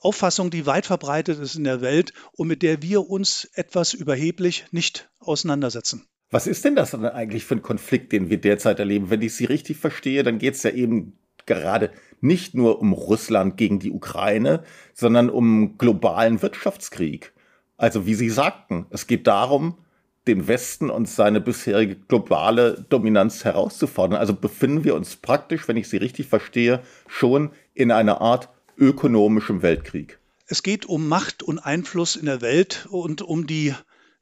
Auffassung, 0.00 0.50
die 0.50 0.66
weit 0.66 0.86
verbreitet 0.86 1.38
ist 1.38 1.54
in 1.54 1.64
der 1.64 1.80
Welt 1.80 2.12
und 2.32 2.48
mit 2.48 2.62
der 2.62 2.82
wir 2.82 3.08
uns 3.08 3.48
etwas 3.54 3.94
überheblich 3.94 4.66
nicht 4.70 5.10
auseinandersetzen. 5.18 6.06
Was 6.30 6.46
ist 6.46 6.64
denn 6.64 6.74
das 6.74 6.90
dann 6.90 7.04
eigentlich 7.04 7.44
für 7.44 7.54
ein 7.54 7.62
Konflikt, 7.62 8.12
den 8.12 8.28
wir 8.28 8.38
derzeit 8.38 8.78
erleben? 8.78 9.10
Wenn 9.10 9.22
ich 9.22 9.34
Sie 9.34 9.44
richtig 9.44 9.76
verstehe, 9.76 10.22
dann 10.22 10.38
geht 10.38 10.54
es 10.54 10.62
ja 10.64 10.70
eben 10.70 11.18
gerade 11.46 11.92
nicht 12.20 12.54
nur 12.54 12.80
um 12.80 12.92
Russland 12.92 13.56
gegen 13.56 13.78
die 13.78 13.90
Ukraine, 13.90 14.64
sondern 14.94 15.30
um 15.30 15.78
globalen 15.78 16.42
Wirtschaftskrieg. 16.42 17.33
Also 17.76 18.06
wie 18.06 18.14
Sie 18.14 18.30
sagten, 18.30 18.86
es 18.90 19.06
geht 19.06 19.26
darum, 19.26 19.78
den 20.26 20.48
Westen 20.48 20.90
und 20.90 21.08
seine 21.08 21.40
bisherige 21.40 21.96
globale 21.96 22.84
Dominanz 22.88 23.44
herauszufordern. 23.44 24.18
Also 24.18 24.34
befinden 24.34 24.84
wir 24.84 24.94
uns 24.94 25.16
praktisch, 25.16 25.68
wenn 25.68 25.76
ich 25.76 25.88
Sie 25.88 25.98
richtig 25.98 26.28
verstehe, 26.28 26.82
schon 27.06 27.50
in 27.74 27.90
einer 27.90 28.20
Art 28.20 28.48
ökonomischem 28.78 29.62
Weltkrieg. 29.62 30.18
Es 30.46 30.62
geht 30.62 30.86
um 30.86 31.08
Macht 31.08 31.42
und 31.42 31.58
Einfluss 31.58 32.16
in 32.16 32.26
der 32.26 32.40
Welt 32.40 32.86
und 32.90 33.22
um 33.22 33.46
die 33.46 33.74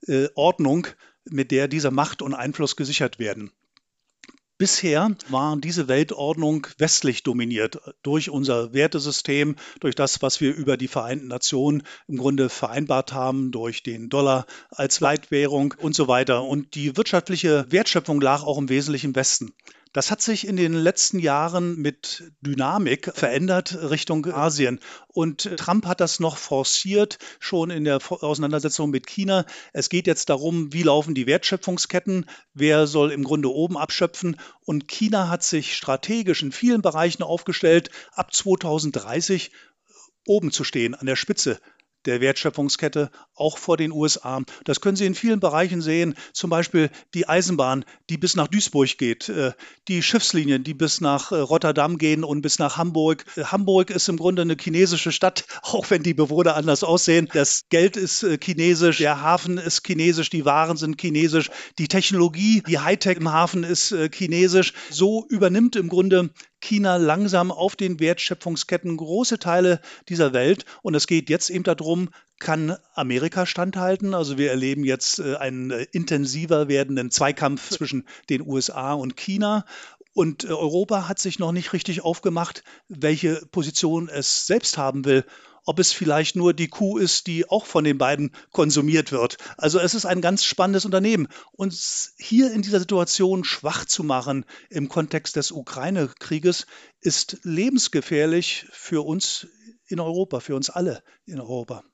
äh, 0.07 0.29
Ordnung, 0.35 0.87
mit 1.25 1.51
der 1.51 1.69
dieser 1.69 1.93
Macht 1.93 2.21
und 2.23 2.35
Einfluss 2.35 2.75
gesichert 2.75 3.19
werden. 3.19 3.53
Bisher 4.63 5.11
war 5.29 5.57
diese 5.57 5.89
Weltordnung 5.89 6.69
westlich 6.79 7.25
dominiert 7.25 7.81
durch 8.05 8.31
unser 8.31 8.73
Wertesystem, 8.73 9.57
durch 9.81 9.97
das, 9.97 10.23
was 10.23 10.41
wir 10.41 10.55
über 10.55 10.77
die 10.77 10.87
Vereinten 10.87 11.27
Nationen 11.27 11.83
im 12.07 12.17
Grunde 12.17 12.49
vereinbart 12.49 13.13
haben, 13.13 13.51
durch 13.51 13.83
den 13.83 14.09
Dollar 14.09 14.47
als 14.71 15.01
Leitwährung 15.01 15.75
und 15.79 15.97
so 15.97 16.07
weiter. 16.07 16.45
Und 16.45 16.77
die 16.77 16.97
wirtschaftliche 16.97 17.67
Wertschöpfung 17.71 18.21
lag 18.21 18.45
auch 18.45 18.57
im 18.57 18.69
Wesentlichen 18.69 19.09
im 19.09 19.17
Westen. 19.17 19.53
Das 19.93 20.11
hat 20.11 20.23
sich 20.23 20.47
in 20.47 20.57
den 20.57 20.73
letzten 20.73 21.19
Jahren 21.19 21.77
mit 21.77 22.33
Dynamik 22.41 23.13
verändert 23.15 23.77
Richtung 23.91 24.25
Asien. 24.25 24.81
Und 25.09 25.59
Trump 25.59 25.85
hat 25.85 26.01
das 26.01 26.19
noch 26.19 26.39
forciert, 26.39 27.19
schon 27.41 27.69
in 27.69 27.85
der 27.85 28.01
Auseinandersetzung 28.09 28.89
mit 28.89 29.07
China. 29.07 29.45
Es 29.75 29.91
geht 29.91 30.07
jetzt 30.07 30.31
darum, 30.31 30.73
wie 30.73 30.83
laufen 30.83 31.15
die 31.15 31.27
Wertschöpfungsketten, 31.27 32.25
wer 32.55 32.87
soll 32.87 33.13
im 33.13 33.23
Grunde 33.23 33.51
oben 33.51 33.77
abschöpfen. 33.77 34.41
Und 34.65 34.89
China 34.89 35.29
hat 35.29 35.43
sich 35.43 35.77
strategisch 35.77 36.43
in 36.43 36.53
vielen 36.53 36.81
Bereichen 36.81 37.23
aufgestellt, 37.23 37.91
ab 38.13 38.33
2030 38.33 39.51
oben 40.27 40.53
zu 40.53 40.65
stehen, 40.65 40.95
an 40.95 41.07
der 41.07 41.17
Spitze 41.17 41.61
der 42.07 42.21
Wertschöpfungskette, 42.21 43.11
auch 43.35 43.59
vor 43.59 43.77
den 43.77 43.93
USA. 43.93 44.43
Das 44.65 44.81
können 44.81 44.97
Sie 44.97 45.07
in 45.07 45.15
vielen 45.15 45.41
Bereichen 45.41 45.81
sehen, 45.81 46.15
zum 46.33 46.51
Beispiel 46.51 46.91
die 47.15 47.29
Eisenbahn, 47.29 47.85
die 48.11 48.19
bis 48.19 48.37
nach 48.37 48.49
Duisburg 48.49 48.99
geht, 48.99 49.29
äh, 49.29 49.53
die 49.89 50.03
Schiffslinien, 50.03 50.65
die 50.65 50.75
bis 50.75 51.01
nach 51.01 51.33
äh, 51.33 51.37
Rotterdam 51.37 51.99
gehen 51.99 52.25
und 52.25 52.43
bis 52.43 52.59
nach 52.59 52.77
Hamburg. 52.77 53.25
Äh, 53.37 53.45
Hamburg 53.45 53.91
ist 53.91 54.09
im 54.09 54.17
Grunde 54.17 54.43
eine 54.43 54.57
chinesische 54.59 55.13
Stadt, 55.13 55.45
auch 55.63 55.91
wenn 55.91 56.03
die 56.03 56.15
Bewohner 56.15 56.57
anders 56.57 56.85
aussehen. 56.85 57.29
Das 57.33 57.63
Geld 57.69 57.97
ist 57.97 58.27
chinesisch, 58.43 58.99
der 58.99 59.21
Hafen 59.21 59.59
ist 59.59 59.87
chinesisch, 59.87 60.31
die 60.31 60.45
Waren 60.45 60.77
sind 60.77 61.01
chinesisch, 61.01 61.51
die 61.79 61.89
Technologie, 61.89 62.63
die 62.67 62.79
Hightech 62.79 63.19
im 63.19 63.33
Hafen 63.33 63.65
ist 63.65 63.95
chinesisch. 64.13 64.73
So 64.91 65.27
übernimmt 65.29 65.77
im 65.77 65.89
Grunde 65.89 66.31
China 66.63 66.97
langsam 66.97 67.51
auf 67.51 67.77
den 67.77 68.01
Wertschöpfungsketten 68.01 68.97
große 68.97 69.39
Teile 69.39 69.81
dieser 70.09 70.33
Welt. 70.33 70.65
Und 70.81 70.95
es 70.95 71.07
geht 71.07 71.29
jetzt 71.29 71.51
eben 71.51 71.65
darum, 71.65 72.09
kann 72.39 72.77
Amerika 72.95 73.47
standhalten? 73.47 74.15
Also 74.15 74.39
wir 74.39 74.51
erleben 74.51 74.85
jetzt 74.85 75.19
äh, 75.19 75.37
einen 75.37 75.71
äh, 75.71 75.87
intensiver 75.93 76.69
werdenden 76.69 77.11
Zweikampf 77.11 77.71
zwischen 77.71 78.07
den 78.31 78.43
USA 78.43 78.95
und 78.95 79.17
China. 79.17 79.65
Und 80.13 80.45
äh, 80.45 80.49
Europa 80.49 81.09
hat 81.09 81.19
sich 81.19 81.39
noch 81.39 81.53
nicht 81.53 81.73
richtig 81.73 82.03
aufgemacht, 82.03 82.65
welche 82.89 83.47
Position 83.51 84.09
es 84.09 84.47
selbst 84.47 84.79
haben 84.79 85.05
will 85.05 85.25
ob 85.65 85.79
es 85.79 85.93
vielleicht 85.93 86.37
nur 86.37 86.55
die 86.55 86.69
Kuh 86.69 86.99
ist, 86.99 87.27
die 87.27 87.49
auch 87.49 87.67
von 87.67 87.85
den 87.85 87.99
beiden 87.99 88.33
konsumiert 88.51 89.13
wird. 89.13 89.37
Also 89.57 89.79
es 89.79 89.95
ist 89.95 90.07
ein 90.07 90.21
ganz 90.21 90.45
spannendes 90.45 90.85
Unternehmen. 90.85 91.29
Uns 91.53 92.15
hier 92.19 92.53
in 92.53 92.63
dieser 92.63 92.81
Situation 92.81 93.45
schwach 93.45 93.85
zu 93.85 94.05
machen 94.05 94.45
im 94.71 94.89
Kontext 94.89 95.37
des 95.37 95.53
Ukraine-Krieges 95.53 96.67
ist 97.01 97.39
lebensgefährlich 97.43 98.67
für 98.71 99.07
uns 99.07 99.47
in 99.87 100.01
Europa, 100.01 100.41
für 100.41 100.57
uns 100.57 100.71
alle 100.71 101.03
in 101.27 101.41
Europa. 101.41 101.85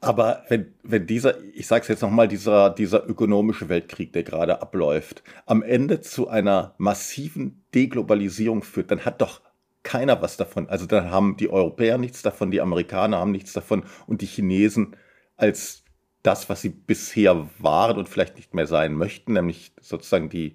Aber 0.00 0.44
wenn, 0.48 0.74
wenn 0.84 1.06
dieser, 1.06 1.42
ich 1.54 1.66
sage 1.66 1.82
es 1.82 1.88
jetzt 1.88 2.02
nochmal, 2.02 2.28
dieser, 2.28 2.70
dieser 2.70 3.08
ökonomische 3.08 3.68
Weltkrieg, 3.68 4.12
der 4.12 4.22
gerade 4.22 4.62
abläuft, 4.62 5.24
am 5.44 5.62
Ende 5.62 6.00
zu 6.00 6.28
einer 6.28 6.74
massiven 6.78 7.64
Deglobalisierung 7.74 8.62
führt, 8.62 8.90
dann 8.92 9.04
hat 9.04 9.20
doch 9.20 9.40
keiner 9.82 10.22
was 10.22 10.36
davon. 10.36 10.68
Also 10.68 10.86
dann 10.86 11.10
haben 11.10 11.36
die 11.36 11.50
Europäer 11.50 11.98
nichts 11.98 12.22
davon, 12.22 12.50
die 12.50 12.60
Amerikaner 12.60 13.18
haben 13.18 13.32
nichts 13.32 13.52
davon 13.52 13.84
und 14.06 14.20
die 14.20 14.26
Chinesen 14.26 14.96
als 15.36 15.84
das, 16.22 16.48
was 16.48 16.60
sie 16.60 16.68
bisher 16.68 17.48
waren 17.58 17.96
und 17.96 18.08
vielleicht 18.08 18.36
nicht 18.36 18.54
mehr 18.54 18.66
sein 18.66 18.94
möchten, 18.94 19.32
nämlich 19.32 19.72
sozusagen 19.80 20.28
die, 20.28 20.54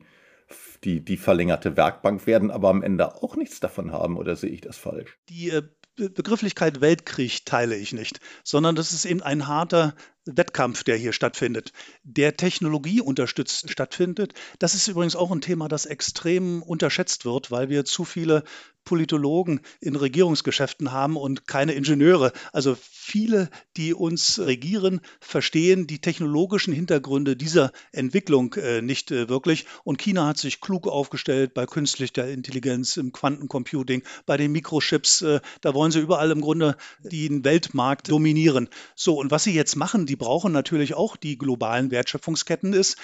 die, 0.84 1.04
die 1.04 1.18
verlängerte 1.18 1.76
Werkbank 1.78 2.28
werden, 2.28 2.52
aber 2.52 2.70
am 2.70 2.84
Ende 2.84 3.16
auch 3.24 3.36
nichts 3.36 3.60
davon 3.60 3.92
haben, 3.92 4.18
oder 4.18 4.36
sehe 4.36 4.50
ich 4.50 4.62
das 4.62 4.78
falsch? 4.78 5.18
Die 5.30 5.50
äh, 5.50 5.64
Begrifflichkeit 5.96 6.82
Weltkrieg 6.82 7.46
teile 7.46 7.76
ich 7.76 7.94
nicht, 7.94 8.20
sondern 8.44 8.76
das 8.76 8.94
ist 8.94 9.06
eben 9.06 9.22
ein 9.22 9.48
harter 9.48 9.96
Wettkampf, 10.26 10.84
der 10.84 10.98
hier 10.98 11.14
stattfindet, 11.14 11.72
der 12.04 12.36
Technologie 12.36 13.02
unterstützt 13.02 13.70
stattfindet. 13.70 14.34
Das 14.58 14.74
ist 14.74 14.88
übrigens 14.88 15.16
auch 15.16 15.32
ein 15.32 15.42
Thema, 15.42 15.68
das 15.68 15.86
extrem 15.86 16.64
unterschätzt 16.64 17.26
wird, 17.26 17.52
weil 17.52 17.70
wir 17.70 17.86
zu 17.86 18.06
viele 18.06 18.44
Politologen 18.86 19.62
in 19.80 19.96
Regierungsgeschäften 19.96 20.92
haben 20.92 21.18
und 21.18 21.48
keine 21.48 21.74
Ingenieure. 21.74 22.34
Also 22.52 22.78
viele, 22.80 23.50
die 23.78 23.94
uns 23.94 24.40
regieren, 24.40 25.02
verstehen 25.20 25.88
die 25.88 26.00
technologischen 26.00 26.74
Hintergründe 26.74 27.36
dieser 27.36 27.72
Entwicklung 27.92 28.54
äh, 28.56 28.82
nicht 28.82 29.12
äh, 29.12 29.30
wirklich. 29.30 29.66
Und 29.84 30.02
China 30.02 30.28
hat 30.28 30.38
sich 30.38 30.62
klug 30.62 30.88
aufgestellt 30.88 31.54
bei 31.54 31.66
künstlicher 31.66 32.28
Intelligenz, 32.28 32.98
im 32.98 33.12
Quantencomputing, 33.12 34.04
bei 34.26 34.38
den 34.38 34.52
Mikrochips. 34.52 35.22
Äh, 35.22 35.42
da 35.62 35.74
wollen 35.74 35.92
sie 35.92 36.00
überall 36.00 36.32
im 36.32 36.42
Grunde 36.42 36.78
den 37.00 37.44
Weltmarkt 37.44 38.10
dominieren. 38.10 38.70
So, 38.96 39.20
und 39.20 39.32
was 39.32 39.44
sie 39.44 39.54
jetzt 39.54 39.76
machen, 39.76 40.06
die 40.06 40.16
brauchen 40.16 40.52
natürlich 40.52 40.94
auch 40.94 41.18
die 41.18 41.38
globalen 41.38 41.92
Wertschöpfungsketten, 41.92 42.74
ist, 42.74 42.98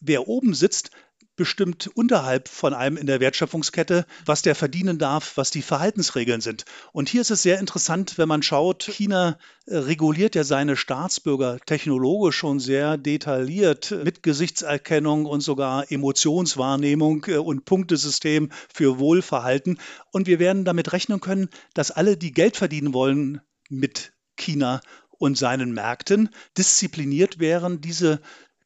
wer 0.00 0.28
oben 0.28 0.54
sitzt, 0.54 0.90
bestimmt 1.36 1.90
unterhalb 1.94 2.48
von 2.48 2.74
einem 2.74 2.96
in 2.96 3.06
der 3.06 3.20
Wertschöpfungskette, 3.20 4.06
was 4.24 4.42
der 4.42 4.54
verdienen 4.54 4.98
darf, 4.98 5.36
was 5.36 5.50
die 5.50 5.62
Verhaltensregeln 5.62 6.40
sind. 6.40 6.64
Und 6.92 7.08
hier 7.08 7.20
ist 7.20 7.30
es 7.30 7.42
sehr 7.42 7.58
interessant, 7.58 8.18
wenn 8.18 8.28
man 8.28 8.42
schaut, 8.42 8.84
China 8.84 9.38
äh, 9.66 9.76
reguliert 9.76 10.34
ja 10.34 10.44
seine 10.44 10.76
Staatsbürger 10.76 11.58
technologisch 11.66 12.36
schon 12.36 12.60
sehr 12.60 12.96
detailliert 12.96 13.90
mit 14.04 14.22
Gesichtserkennung 14.22 15.26
und 15.26 15.40
sogar 15.40 15.90
Emotionswahrnehmung 15.90 17.24
äh, 17.26 17.36
und 17.36 17.64
Punktesystem 17.64 18.50
für 18.72 18.98
Wohlverhalten. 18.98 19.78
Und 20.12 20.26
wir 20.26 20.38
werden 20.38 20.64
damit 20.64 20.92
rechnen 20.92 21.20
können, 21.20 21.48
dass 21.74 21.90
alle, 21.90 22.16
die 22.16 22.32
Geld 22.32 22.56
verdienen 22.56 22.94
wollen 22.94 23.40
mit 23.68 24.12
China 24.36 24.80
und 25.18 25.38
seinen 25.38 25.72
Märkten, 25.72 26.28
diszipliniert 26.58 27.38
wären, 27.38 27.80
diese 27.80 28.20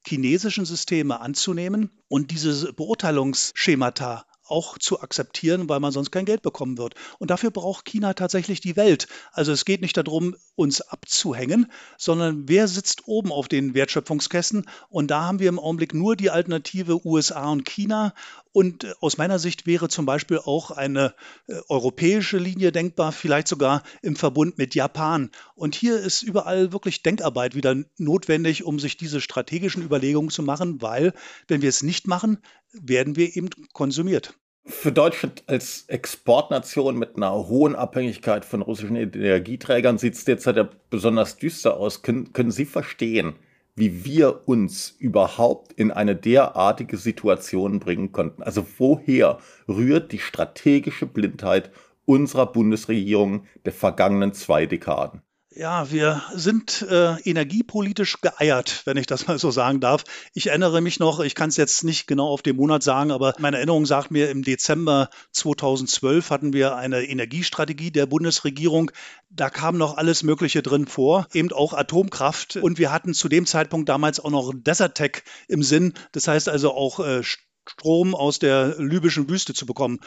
chinesischen 0.08 0.64
Systeme 0.64 1.20
anzunehmen 1.20 1.90
und 2.08 2.30
diese 2.30 2.72
Beurteilungsschemata 2.72 4.24
auch 4.48 4.78
zu 4.78 5.00
akzeptieren, 5.00 5.68
weil 5.68 5.80
man 5.80 5.92
sonst 5.92 6.10
kein 6.10 6.24
Geld 6.24 6.42
bekommen 6.42 6.78
wird. 6.78 6.94
Und 7.18 7.30
dafür 7.30 7.50
braucht 7.50 7.84
China 7.84 8.14
tatsächlich 8.14 8.60
die 8.60 8.76
Welt. 8.76 9.06
Also 9.32 9.52
es 9.52 9.64
geht 9.64 9.82
nicht 9.82 9.96
darum, 9.96 10.36
uns 10.56 10.80
abzuhängen, 10.80 11.70
sondern 11.96 12.48
wer 12.48 12.66
sitzt 12.66 13.06
oben 13.06 13.30
auf 13.30 13.48
den 13.48 13.74
Wertschöpfungskästen? 13.74 14.68
Und 14.88 15.10
da 15.10 15.22
haben 15.22 15.38
wir 15.38 15.48
im 15.48 15.58
Augenblick 15.58 15.94
nur 15.94 16.16
die 16.16 16.30
Alternative 16.30 17.06
USA 17.06 17.50
und 17.50 17.64
China. 17.64 18.14
Und 18.58 18.82
äh, 18.82 18.92
aus 18.98 19.18
meiner 19.18 19.38
Sicht 19.38 19.68
wäre 19.68 19.88
zum 19.88 20.04
Beispiel 20.04 20.40
auch 20.44 20.72
eine 20.72 21.14
äh, 21.46 21.60
europäische 21.68 22.38
Linie 22.38 22.72
denkbar, 22.72 23.12
vielleicht 23.12 23.46
sogar 23.46 23.84
im 24.02 24.16
Verbund 24.16 24.58
mit 24.58 24.74
Japan. 24.74 25.30
Und 25.54 25.76
hier 25.76 26.00
ist 26.00 26.24
überall 26.24 26.72
wirklich 26.72 27.04
Denkarbeit 27.04 27.54
wieder 27.54 27.76
notwendig, 27.98 28.64
um 28.64 28.80
sich 28.80 28.96
diese 28.96 29.20
strategischen 29.20 29.84
Überlegungen 29.84 30.30
zu 30.30 30.42
machen, 30.42 30.82
weil 30.82 31.12
wenn 31.46 31.62
wir 31.62 31.68
es 31.68 31.84
nicht 31.84 32.08
machen, 32.08 32.38
werden 32.72 33.14
wir 33.14 33.36
eben 33.36 33.48
konsumiert. 33.74 34.34
Für 34.66 34.90
Deutschland 34.90 35.44
als 35.46 35.84
Exportnation 35.86 36.98
mit 36.98 37.14
einer 37.14 37.30
hohen 37.30 37.76
Abhängigkeit 37.76 38.44
von 38.44 38.62
russischen 38.62 38.96
Energieträgern 38.96 39.98
sieht 39.98 40.14
es 40.14 40.24
derzeit 40.24 40.56
ja 40.56 40.68
besonders 40.90 41.36
düster 41.36 41.76
aus. 41.76 42.02
Können, 42.02 42.32
können 42.32 42.50
Sie 42.50 42.64
verstehen, 42.64 43.36
wie 43.78 44.04
wir 44.04 44.48
uns 44.48 44.90
überhaupt 44.98 45.72
in 45.72 45.90
eine 45.90 46.16
derartige 46.16 46.96
Situation 46.96 47.80
bringen 47.80 48.12
konnten? 48.12 48.42
Also 48.42 48.66
woher 48.78 49.38
rührt 49.68 50.12
die 50.12 50.18
strategische 50.18 51.06
Blindheit 51.06 51.70
unserer 52.04 52.46
Bundesregierung 52.52 53.46
der 53.64 53.72
vergangenen 53.72 54.32
zwei 54.32 54.66
Dekaden? 54.66 55.22
Ja, 55.58 55.90
wir 55.90 56.22
sind 56.34 56.86
äh, 56.88 57.20
energiepolitisch 57.22 58.20
geeiert, 58.20 58.82
wenn 58.84 58.96
ich 58.96 59.08
das 59.08 59.26
mal 59.26 59.40
so 59.40 59.50
sagen 59.50 59.80
darf. 59.80 60.04
Ich 60.32 60.46
erinnere 60.46 60.80
mich 60.80 61.00
noch, 61.00 61.18
ich 61.18 61.34
kann 61.34 61.48
es 61.48 61.56
jetzt 61.56 61.82
nicht 61.82 62.06
genau 62.06 62.28
auf 62.28 62.42
den 62.42 62.54
Monat 62.54 62.84
sagen, 62.84 63.10
aber 63.10 63.34
meine 63.40 63.56
Erinnerung 63.56 63.84
sagt 63.84 64.12
mir, 64.12 64.30
im 64.30 64.44
Dezember 64.44 65.10
2012 65.32 66.30
hatten 66.30 66.52
wir 66.52 66.76
eine 66.76 67.02
Energiestrategie 67.02 67.90
der 67.90 68.06
Bundesregierung. 68.06 68.92
Da 69.30 69.50
kam 69.50 69.76
noch 69.78 69.96
alles 69.96 70.22
Mögliche 70.22 70.62
drin 70.62 70.86
vor, 70.86 71.26
eben 71.34 71.50
auch 71.50 71.72
Atomkraft. 71.72 72.54
Und 72.54 72.78
wir 72.78 72.92
hatten 72.92 73.12
zu 73.12 73.28
dem 73.28 73.44
Zeitpunkt 73.44 73.88
damals 73.88 74.20
auch 74.20 74.30
noch 74.30 74.52
Desertec 74.54 75.24
im 75.48 75.64
Sinn. 75.64 75.94
Das 76.12 76.28
heißt 76.28 76.48
also 76.48 76.72
auch 76.72 77.00
äh, 77.00 77.24
Strom 77.24 78.14
aus 78.14 78.38
der 78.38 78.76
libyschen 78.78 79.28
Wüste 79.28 79.54
zu 79.54 79.66
bekommen 79.66 79.98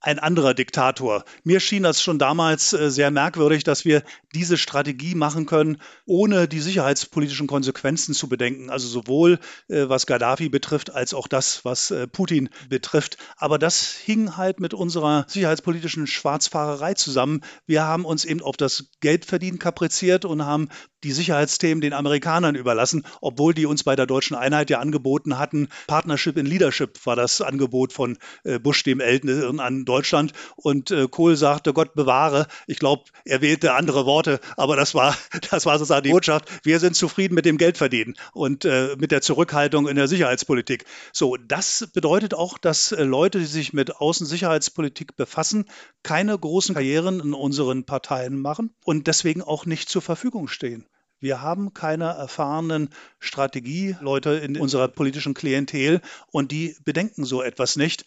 ein 0.00 0.18
anderer 0.18 0.54
Diktator. 0.54 1.24
Mir 1.42 1.60
schien 1.60 1.82
das 1.82 2.02
schon 2.02 2.18
damals 2.18 2.72
äh, 2.72 2.90
sehr 2.90 3.10
merkwürdig, 3.10 3.64
dass 3.64 3.84
wir 3.84 4.02
diese 4.34 4.56
Strategie 4.56 5.14
machen 5.14 5.46
können, 5.46 5.78
ohne 6.06 6.46
die 6.46 6.60
sicherheitspolitischen 6.60 7.46
Konsequenzen 7.48 8.14
zu 8.14 8.28
bedenken. 8.28 8.70
Also 8.70 8.86
sowohl 8.86 9.40
äh, 9.68 9.88
was 9.88 10.06
Gaddafi 10.06 10.48
betrifft, 10.48 10.94
als 10.94 11.14
auch 11.14 11.26
das, 11.26 11.64
was 11.64 11.90
äh, 11.90 12.06
Putin 12.06 12.48
betrifft. 12.68 13.18
Aber 13.36 13.58
das 13.58 13.90
hing 13.92 14.36
halt 14.36 14.60
mit 14.60 14.72
unserer 14.72 15.24
sicherheitspolitischen 15.28 16.06
Schwarzfahrerei 16.06 16.94
zusammen. 16.94 17.40
Wir 17.66 17.84
haben 17.84 18.04
uns 18.04 18.24
eben 18.24 18.42
auf 18.42 18.56
das 18.56 18.90
Geldverdienen 19.00 19.58
kapriziert 19.58 20.24
und 20.24 20.44
haben 20.44 20.68
die 21.04 21.12
Sicherheitsthemen 21.12 21.80
den 21.80 21.92
Amerikanern 21.92 22.54
überlassen, 22.54 23.04
obwohl 23.20 23.54
die 23.54 23.66
uns 23.66 23.84
bei 23.84 23.96
der 23.96 24.06
deutschen 24.06 24.36
Einheit 24.36 24.70
ja 24.70 24.80
angeboten 24.80 25.38
hatten. 25.38 25.68
Partnership 25.86 26.36
in 26.36 26.46
Leadership 26.46 27.04
war 27.06 27.16
das 27.16 27.40
Angebot 27.40 27.92
von 27.92 28.18
Bush 28.62 28.82
dem 28.82 29.00
Älteren 29.00 29.60
an 29.60 29.84
Deutschland. 29.84 30.32
Und 30.56 30.94
Kohl 31.10 31.36
sagte, 31.36 31.72
Gott 31.72 31.94
bewahre. 31.94 32.46
Ich 32.66 32.78
glaube, 32.78 33.04
er 33.24 33.40
wählte 33.40 33.74
andere 33.74 34.06
Worte 34.06 34.40
aber 34.56 34.76
das 34.76 34.94
war, 34.94 35.16
das 35.50 35.66
war 35.66 35.78
sozusagen 35.78 36.04
die 36.04 36.10
Botschaft. 36.10 36.48
Wir 36.64 36.80
sind 36.80 36.96
zufrieden 36.96 37.34
mit 37.34 37.44
dem 37.44 37.58
Geldverdienen 37.58 38.16
und 38.32 38.64
äh, 38.64 38.96
mit 38.98 39.10
der 39.12 39.22
Zurückhaltung 39.22 39.88
in 39.88 39.96
der 39.96 40.08
Sicherheitspolitik. 40.08 40.84
So, 41.12 41.36
das 41.36 41.88
bedeutet 41.92 42.34
auch, 42.34 42.58
dass 42.58 42.92
äh, 42.92 43.04
Leute, 43.04 43.38
die 43.38 43.46
sich 43.46 43.72
mit 43.72 43.96
Außensicherheitspolitik 43.96 45.16
befassen, 45.16 45.66
keine 46.02 46.38
großen 46.38 46.74
Karrieren 46.74 47.20
in 47.20 47.34
unseren 47.34 47.84
Parteien 47.84 48.40
machen 48.40 48.74
und 48.84 49.06
deswegen 49.06 49.42
auch 49.42 49.66
nicht 49.66 49.88
zur 49.88 50.02
Verfügung 50.02 50.48
stehen. 50.48 50.86
Wir 51.20 51.42
haben 51.42 51.74
keine 51.74 52.04
erfahrenen 52.04 52.90
Strategieleute 53.18 54.30
in 54.30 54.56
unserer 54.56 54.88
politischen 54.88 55.34
Klientel 55.34 56.00
und 56.30 56.52
die 56.52 56.76
bedenken 56.84 57.24
so 57.24 57.42
etwas 57.42 57.76
nicht. 57.76 58.04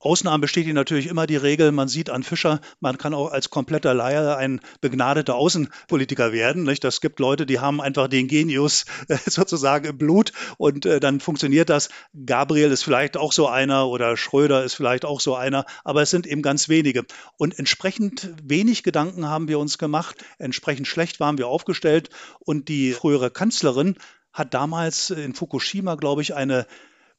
Ausnahmen 0.00 0.40
bestätigen 0.40 0.74
natürlich 0.74 1.08
immer 1.08 1.26
die 1.26 1.36
Regel, 1.36 1.72
man 1.72 1.86
sieht 1.86 2.08
an 2.08 2.22
Fischer, 2.22 2.60
man 2.80 2.96
kann 2.96 3.12
auch 3.12 3.30
als 3.30 3.50
kompletter 3.50 3.92
Laie 3.92 4.34
ein 4.36 4.60
begnadeter 4.80 5.34
Außenpolitiker 5.34 6.32
werden. 6.32 6.62
Nicht? 6.62 6.82
Das 6.84 7.02
gibt 7.02 7.20
Leute, 7.20 7.44
die 7.44 7.60
haben 7.60 7.82
einfach 7.82 8.08
den 8.08 8.26
Genius 8.26 8.86
äh, 9.08 9.18
sozusagen 9.26 9.84
im 9.86 9.98
Blut 9.98 10.32
und 10.56 10.86
äh, 10.86 11.00
dann 11.00 11.20
funktioniert 11.20 11.68
das. 11.68 11.90
Gabriel 12.24 12.70
ist 12.70 12.82
vielleicht 12.82 13.18
auch 13.18 13.32
so 13.32 13.46
einer 13.46 13.88
oder 13.88 14.16
Schröder 14.16 14.64
ist 14.64 14.72
vielleicht 14.72 15.04
auch 15.04 15.20
so 15.20 15.34
einer, 15.34 15.66
aber 15.84 16.00
es 16.00 16.10
sind 16.10 16.26
eben 16.26 16.40
ganz 16.40 16.70
wenige. 16.70 17.04
Und 17.36 17.58
entsprechend 17.58 18.30
wenig 18.42 18.82
Gedanken 18.82 19.26
haben 19.26 19.48
wir 19.48 19.58
uns 19.58 19.76
gemacht, 19.76 20.16
entsprechend 20.38 20.88
schlecht 20.88 21.20
waren 21.20 21.36
wir 21.36 21.46
aufgestellt 21.46 22.08
und 22.38 22.68
die 22.68 22.92
frühere 22.92 23.30
Kanzlerin 23.30 23.96
hat 24.32 24.54
damals 24.54 25.10
in 25.10 25.34
Fukushima, 25.34 25.96
glaube 25.96 26.22
ich, 26.22 26.34
eine 26.34 26.66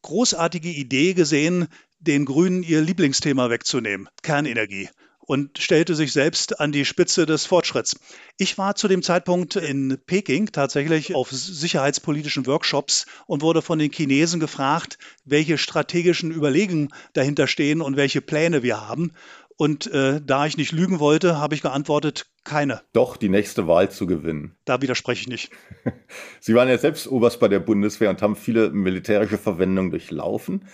großartige 0.01 0.69
Idee 0.69 1.13
gesehen, 1.13 1.67
den 2.01 2.25
Grünen 2.25 2.63
ihr 2.63 2.81
Lieblingsthema 2.81 3.49
wegzunehmen, 3.49 4.09
Kernenergie 4.23 4.89
und 5.19 5.59
stellte 5.59 5.95
sich 5.95 6.11
selbst 6.11 6.59
an 6.59 6.71
die 6.71 6.83
Spitze 6.83 7.25
des 7.25 7.45
Fortschritts. 7.45 7.97
Ich 8.37 8.57
war 8.57 8.75
zu 8.75 8.87
dem 8.87 9.01
Zeitpunkt 9.01 9.55
in 9.55 9.97
Peking 10.05 10.51
tatsächlich 10.51 11.15
auf 11.15 11.31
sicherheitspolitischen 11.31 12.45
Workshops 12.47 13.05
und 13.27 13.41
wurde 13.41 13.61
von 13.61 13.79
den 13.79 13.91
Chinesen 13.91 14.39
gefragt, 14.39 14.97
welche 15.23 15.57
strategischen 15.57 16.31
Überlegungen 16.31 16.89
dahinter 17.13 17.47
stehen 17.47 17.81
und 17.81 17.95
welche 17.95 18.19
Pläne 18.19 18.61
wir 18.61 18.85
haben. 18.87 19.13
Und 19.55 19.85
äh, 19.93 20.19
da 20.25 20.47
ich 20.47 20.57
nicht 20.57 20.71
lügen 20.71 20.99
wollte, 20.99 21.37
habe 21.37 21.53
ich 21.53 21.61
geantwortet, 21.61 22.25
keine. 22.43 22.81
Doch, 22.93 23.15
die 23.15 23.29
nächste 23.29 23.67
Wahl 23.67 23.91
zu 23.91 24.07
gewinnen. 24.07 24.57
Da 24.65 24.81
widerspreche 24.81 25.21
ich 25.21 25.27
nicht. 25.27 25.51
Sie 26.39 26.55
waren 26.55 26.67
ja 26.67 26.77
selbst 26.77 27.07
Oberst 27.07 27.39
bei 27.39 27.47
der 27.47 27.59
Bundeswehr 27.59 28.09
und 28.09 28.21
haben 28.21 28.35
viele 28.35 28.71
militärische 28.71 29.37
Verwendungen 29.37 29.91
durchlaufen. 29.91 30.65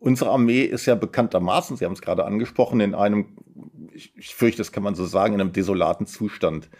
Unsere 0.00 0.30
Armee 0.30 0.62
ist 0.62 0.86
ja 0.86 0.94
bekanntermaßen, 0.94 1.76
Sie 1.76 1.84
haben 1.84 1.92
es 1.92 2.00
gerade 2.00 2.24
angesprochen, 2.24 2.80
in 2.80 2.94
einem, 2.94 3.36
ich, 3.92 4.16
ich 4.16 4.34
fürchte, 4.34 4.58
das 4.58 4.72
kann 4.72 4.82
man 4.82 4.94
so 4.94 5.04
sagen, 5.04 5.34
in 5.34 5.42
einem 5.42 5.52
desolaten 5.52 6.06
Zustand. 6.06 6.70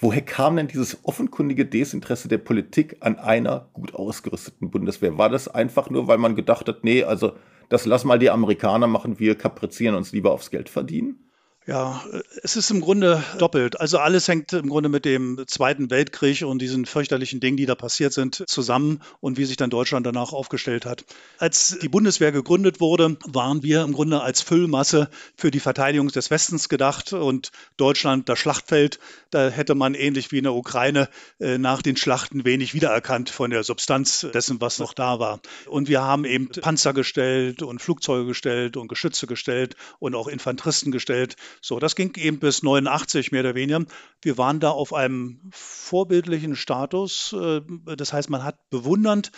Woher 0.00 0.20
kam 0.20 0.56
denn 0.56 0.66
dieses 0.66 1.04
offenkundige 1.04 1.64
Desinteresse 1.64 2.26
der 2.26 2.38
Politik 2.38 2.96
an 2.98 3.20
einer 3.20 3.70
gut 3.72 3.94
ausgerüsteten 3.94 4.72
Bundeswehr? 4.72 5.16
War 5.16 5.30
das 5.30 5.46
einfach 5.46 5.88
nur, 5.90 6.08
weil 6.08 6.18
man 6.18 6.34
gedacht 6.34 6.68
hat, 6.68 6.82
nee, 6.82 7.04
also 7.04 7.34
das 7.68 7.86
lass 7.86 8.04
mal 8.04 8.18
die 8.18 8.30
Amerikaner 8.30 8.88
machen, 8.88 9.20
wir 9.20 9.38
kaprizieren 9.38 9.94
uns 9.94 10.10
lieber 10.10 10.32
aufs 10.32 10.50
Geld 10.50 10.68
verdienen? 10.68 11.30
Ja, 11.66 12.04
es 12.42 12.56
ist 12.56 12.70
im 12.70 12.82
Grunde 12.82 13.24
doppelt. 13.38 13.80
Also 13.80 13.98
alles 13.98 14.28
hängt 14.28 14.52
im 14.52 14.68
Grunde 14.68 14.90
mit 14.90 15.06
dem 15.06 15.44
Zweiten 15.46 15.88
Weltkrieg 15.88 16.42
und 16.42 16.60
diesen 16.60 16.84
fürchterlichen 16.84 17.40
Dingen, 17.40 17.56
die 17.56 17.64
da 17.64 17.74
passiert 17.74 18.12
sind, 18.12 18.44
zusammen 18.46 19.00
und 19.20 19.38
wie 19.38 19.46
sich 19.46 19.56
dann 19.56 19.70
Deutschland 19.70 20.04
danach 20.04 20.34
aufgestellt 20.34 20.84
hat. 20.84 21.06
Als 21.38 21.78
die 21.80 21.88
Bundeswehr 21.88 22.32
gegründet 22.32 22.80
wurde, 22.80 23.16
waren 23.24 23.62
wir 23.62 23.80
im 23.80 23.94
Grunde 23.94 24.20
als 24.20 24.42
Füllmasse 24.42 25.08
für 25.38 25.50
die 25.50 25.58
Verteidigung 25.58 26.08
des 26.08 26.30
Westens 26.30 26.68
gedacht 26.68 27.14
und 27.14 27.50
Deutschland 27.78 28.28
das 28.28 28.38
Schlachtfeld. 28.38 28.98
Da 29.30 29.48
hätte 29.48 29.74
man 29.74 29.94
ähnlich 29.94 30.32
wie 30.32 30.38
in 30.38 30.44
der 30.44 30.52
Ukraine 30.52 31.08
äh, 31.40 31.56
nach 31.56 31.80
den 31.80 31.96
Schlachten 31.96 32.44
wenig 32.44 32.74
wiedererkannt 32.74 33.30
von 33.30 33.48
der 33.48 33.64
Substanz 33.64 34.26
dessen, 34.34 34.60
was 34.60 34.78
noch 34.80 34.92
da 34.92 35.18
war. 35.18 35.40
Und 35.64 35.88
wir 35.88 36.02
haben 36.02 36.26
eben 36.26 36.50
Panzer 36.50 36.92
gestellt 36.92 37.62
und 37.62 37.80
Flugzeuge 37.80 38.26
gestellt 38.26 38.76
und 38.76 38.88
Geschütze 38.88 39.26
gestellt 39.26 39.76
und 39.98 40.14
auch 40.14 40.28
Infanteristen 40.28 40.92
gestellt 40.92 41.36
so, 41.60 41.78
das 41.78 41.96
ging 41.96 42.14
eben 42.16 42.38
bis 42.38 42.62
89 42.62 43.32
mehr 43.32 43.40
oder 43.42 43.54
weniger. 43.54 43.84
Wir 44.22 44.38
waren 44.38 44.60
da 44.60 44.70
auf 44.70 44.92
einem 44.92 45.40
vorbildlichen 45.50 46.56
Status. 46.56 47.32
Äh, 47.32 47.62
das 47.96 48.12
heißt, 48.12 48.30
man 48.30 48.44
hat 48.44 48.58
bewundernd 48.70 49.32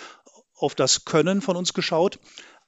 auf 0.54 0.74
das 0.74 1.04
Können 1.04 1.42
von 1.42 1.56
uns 1.56 1.74
geschaut. 1.74 2.18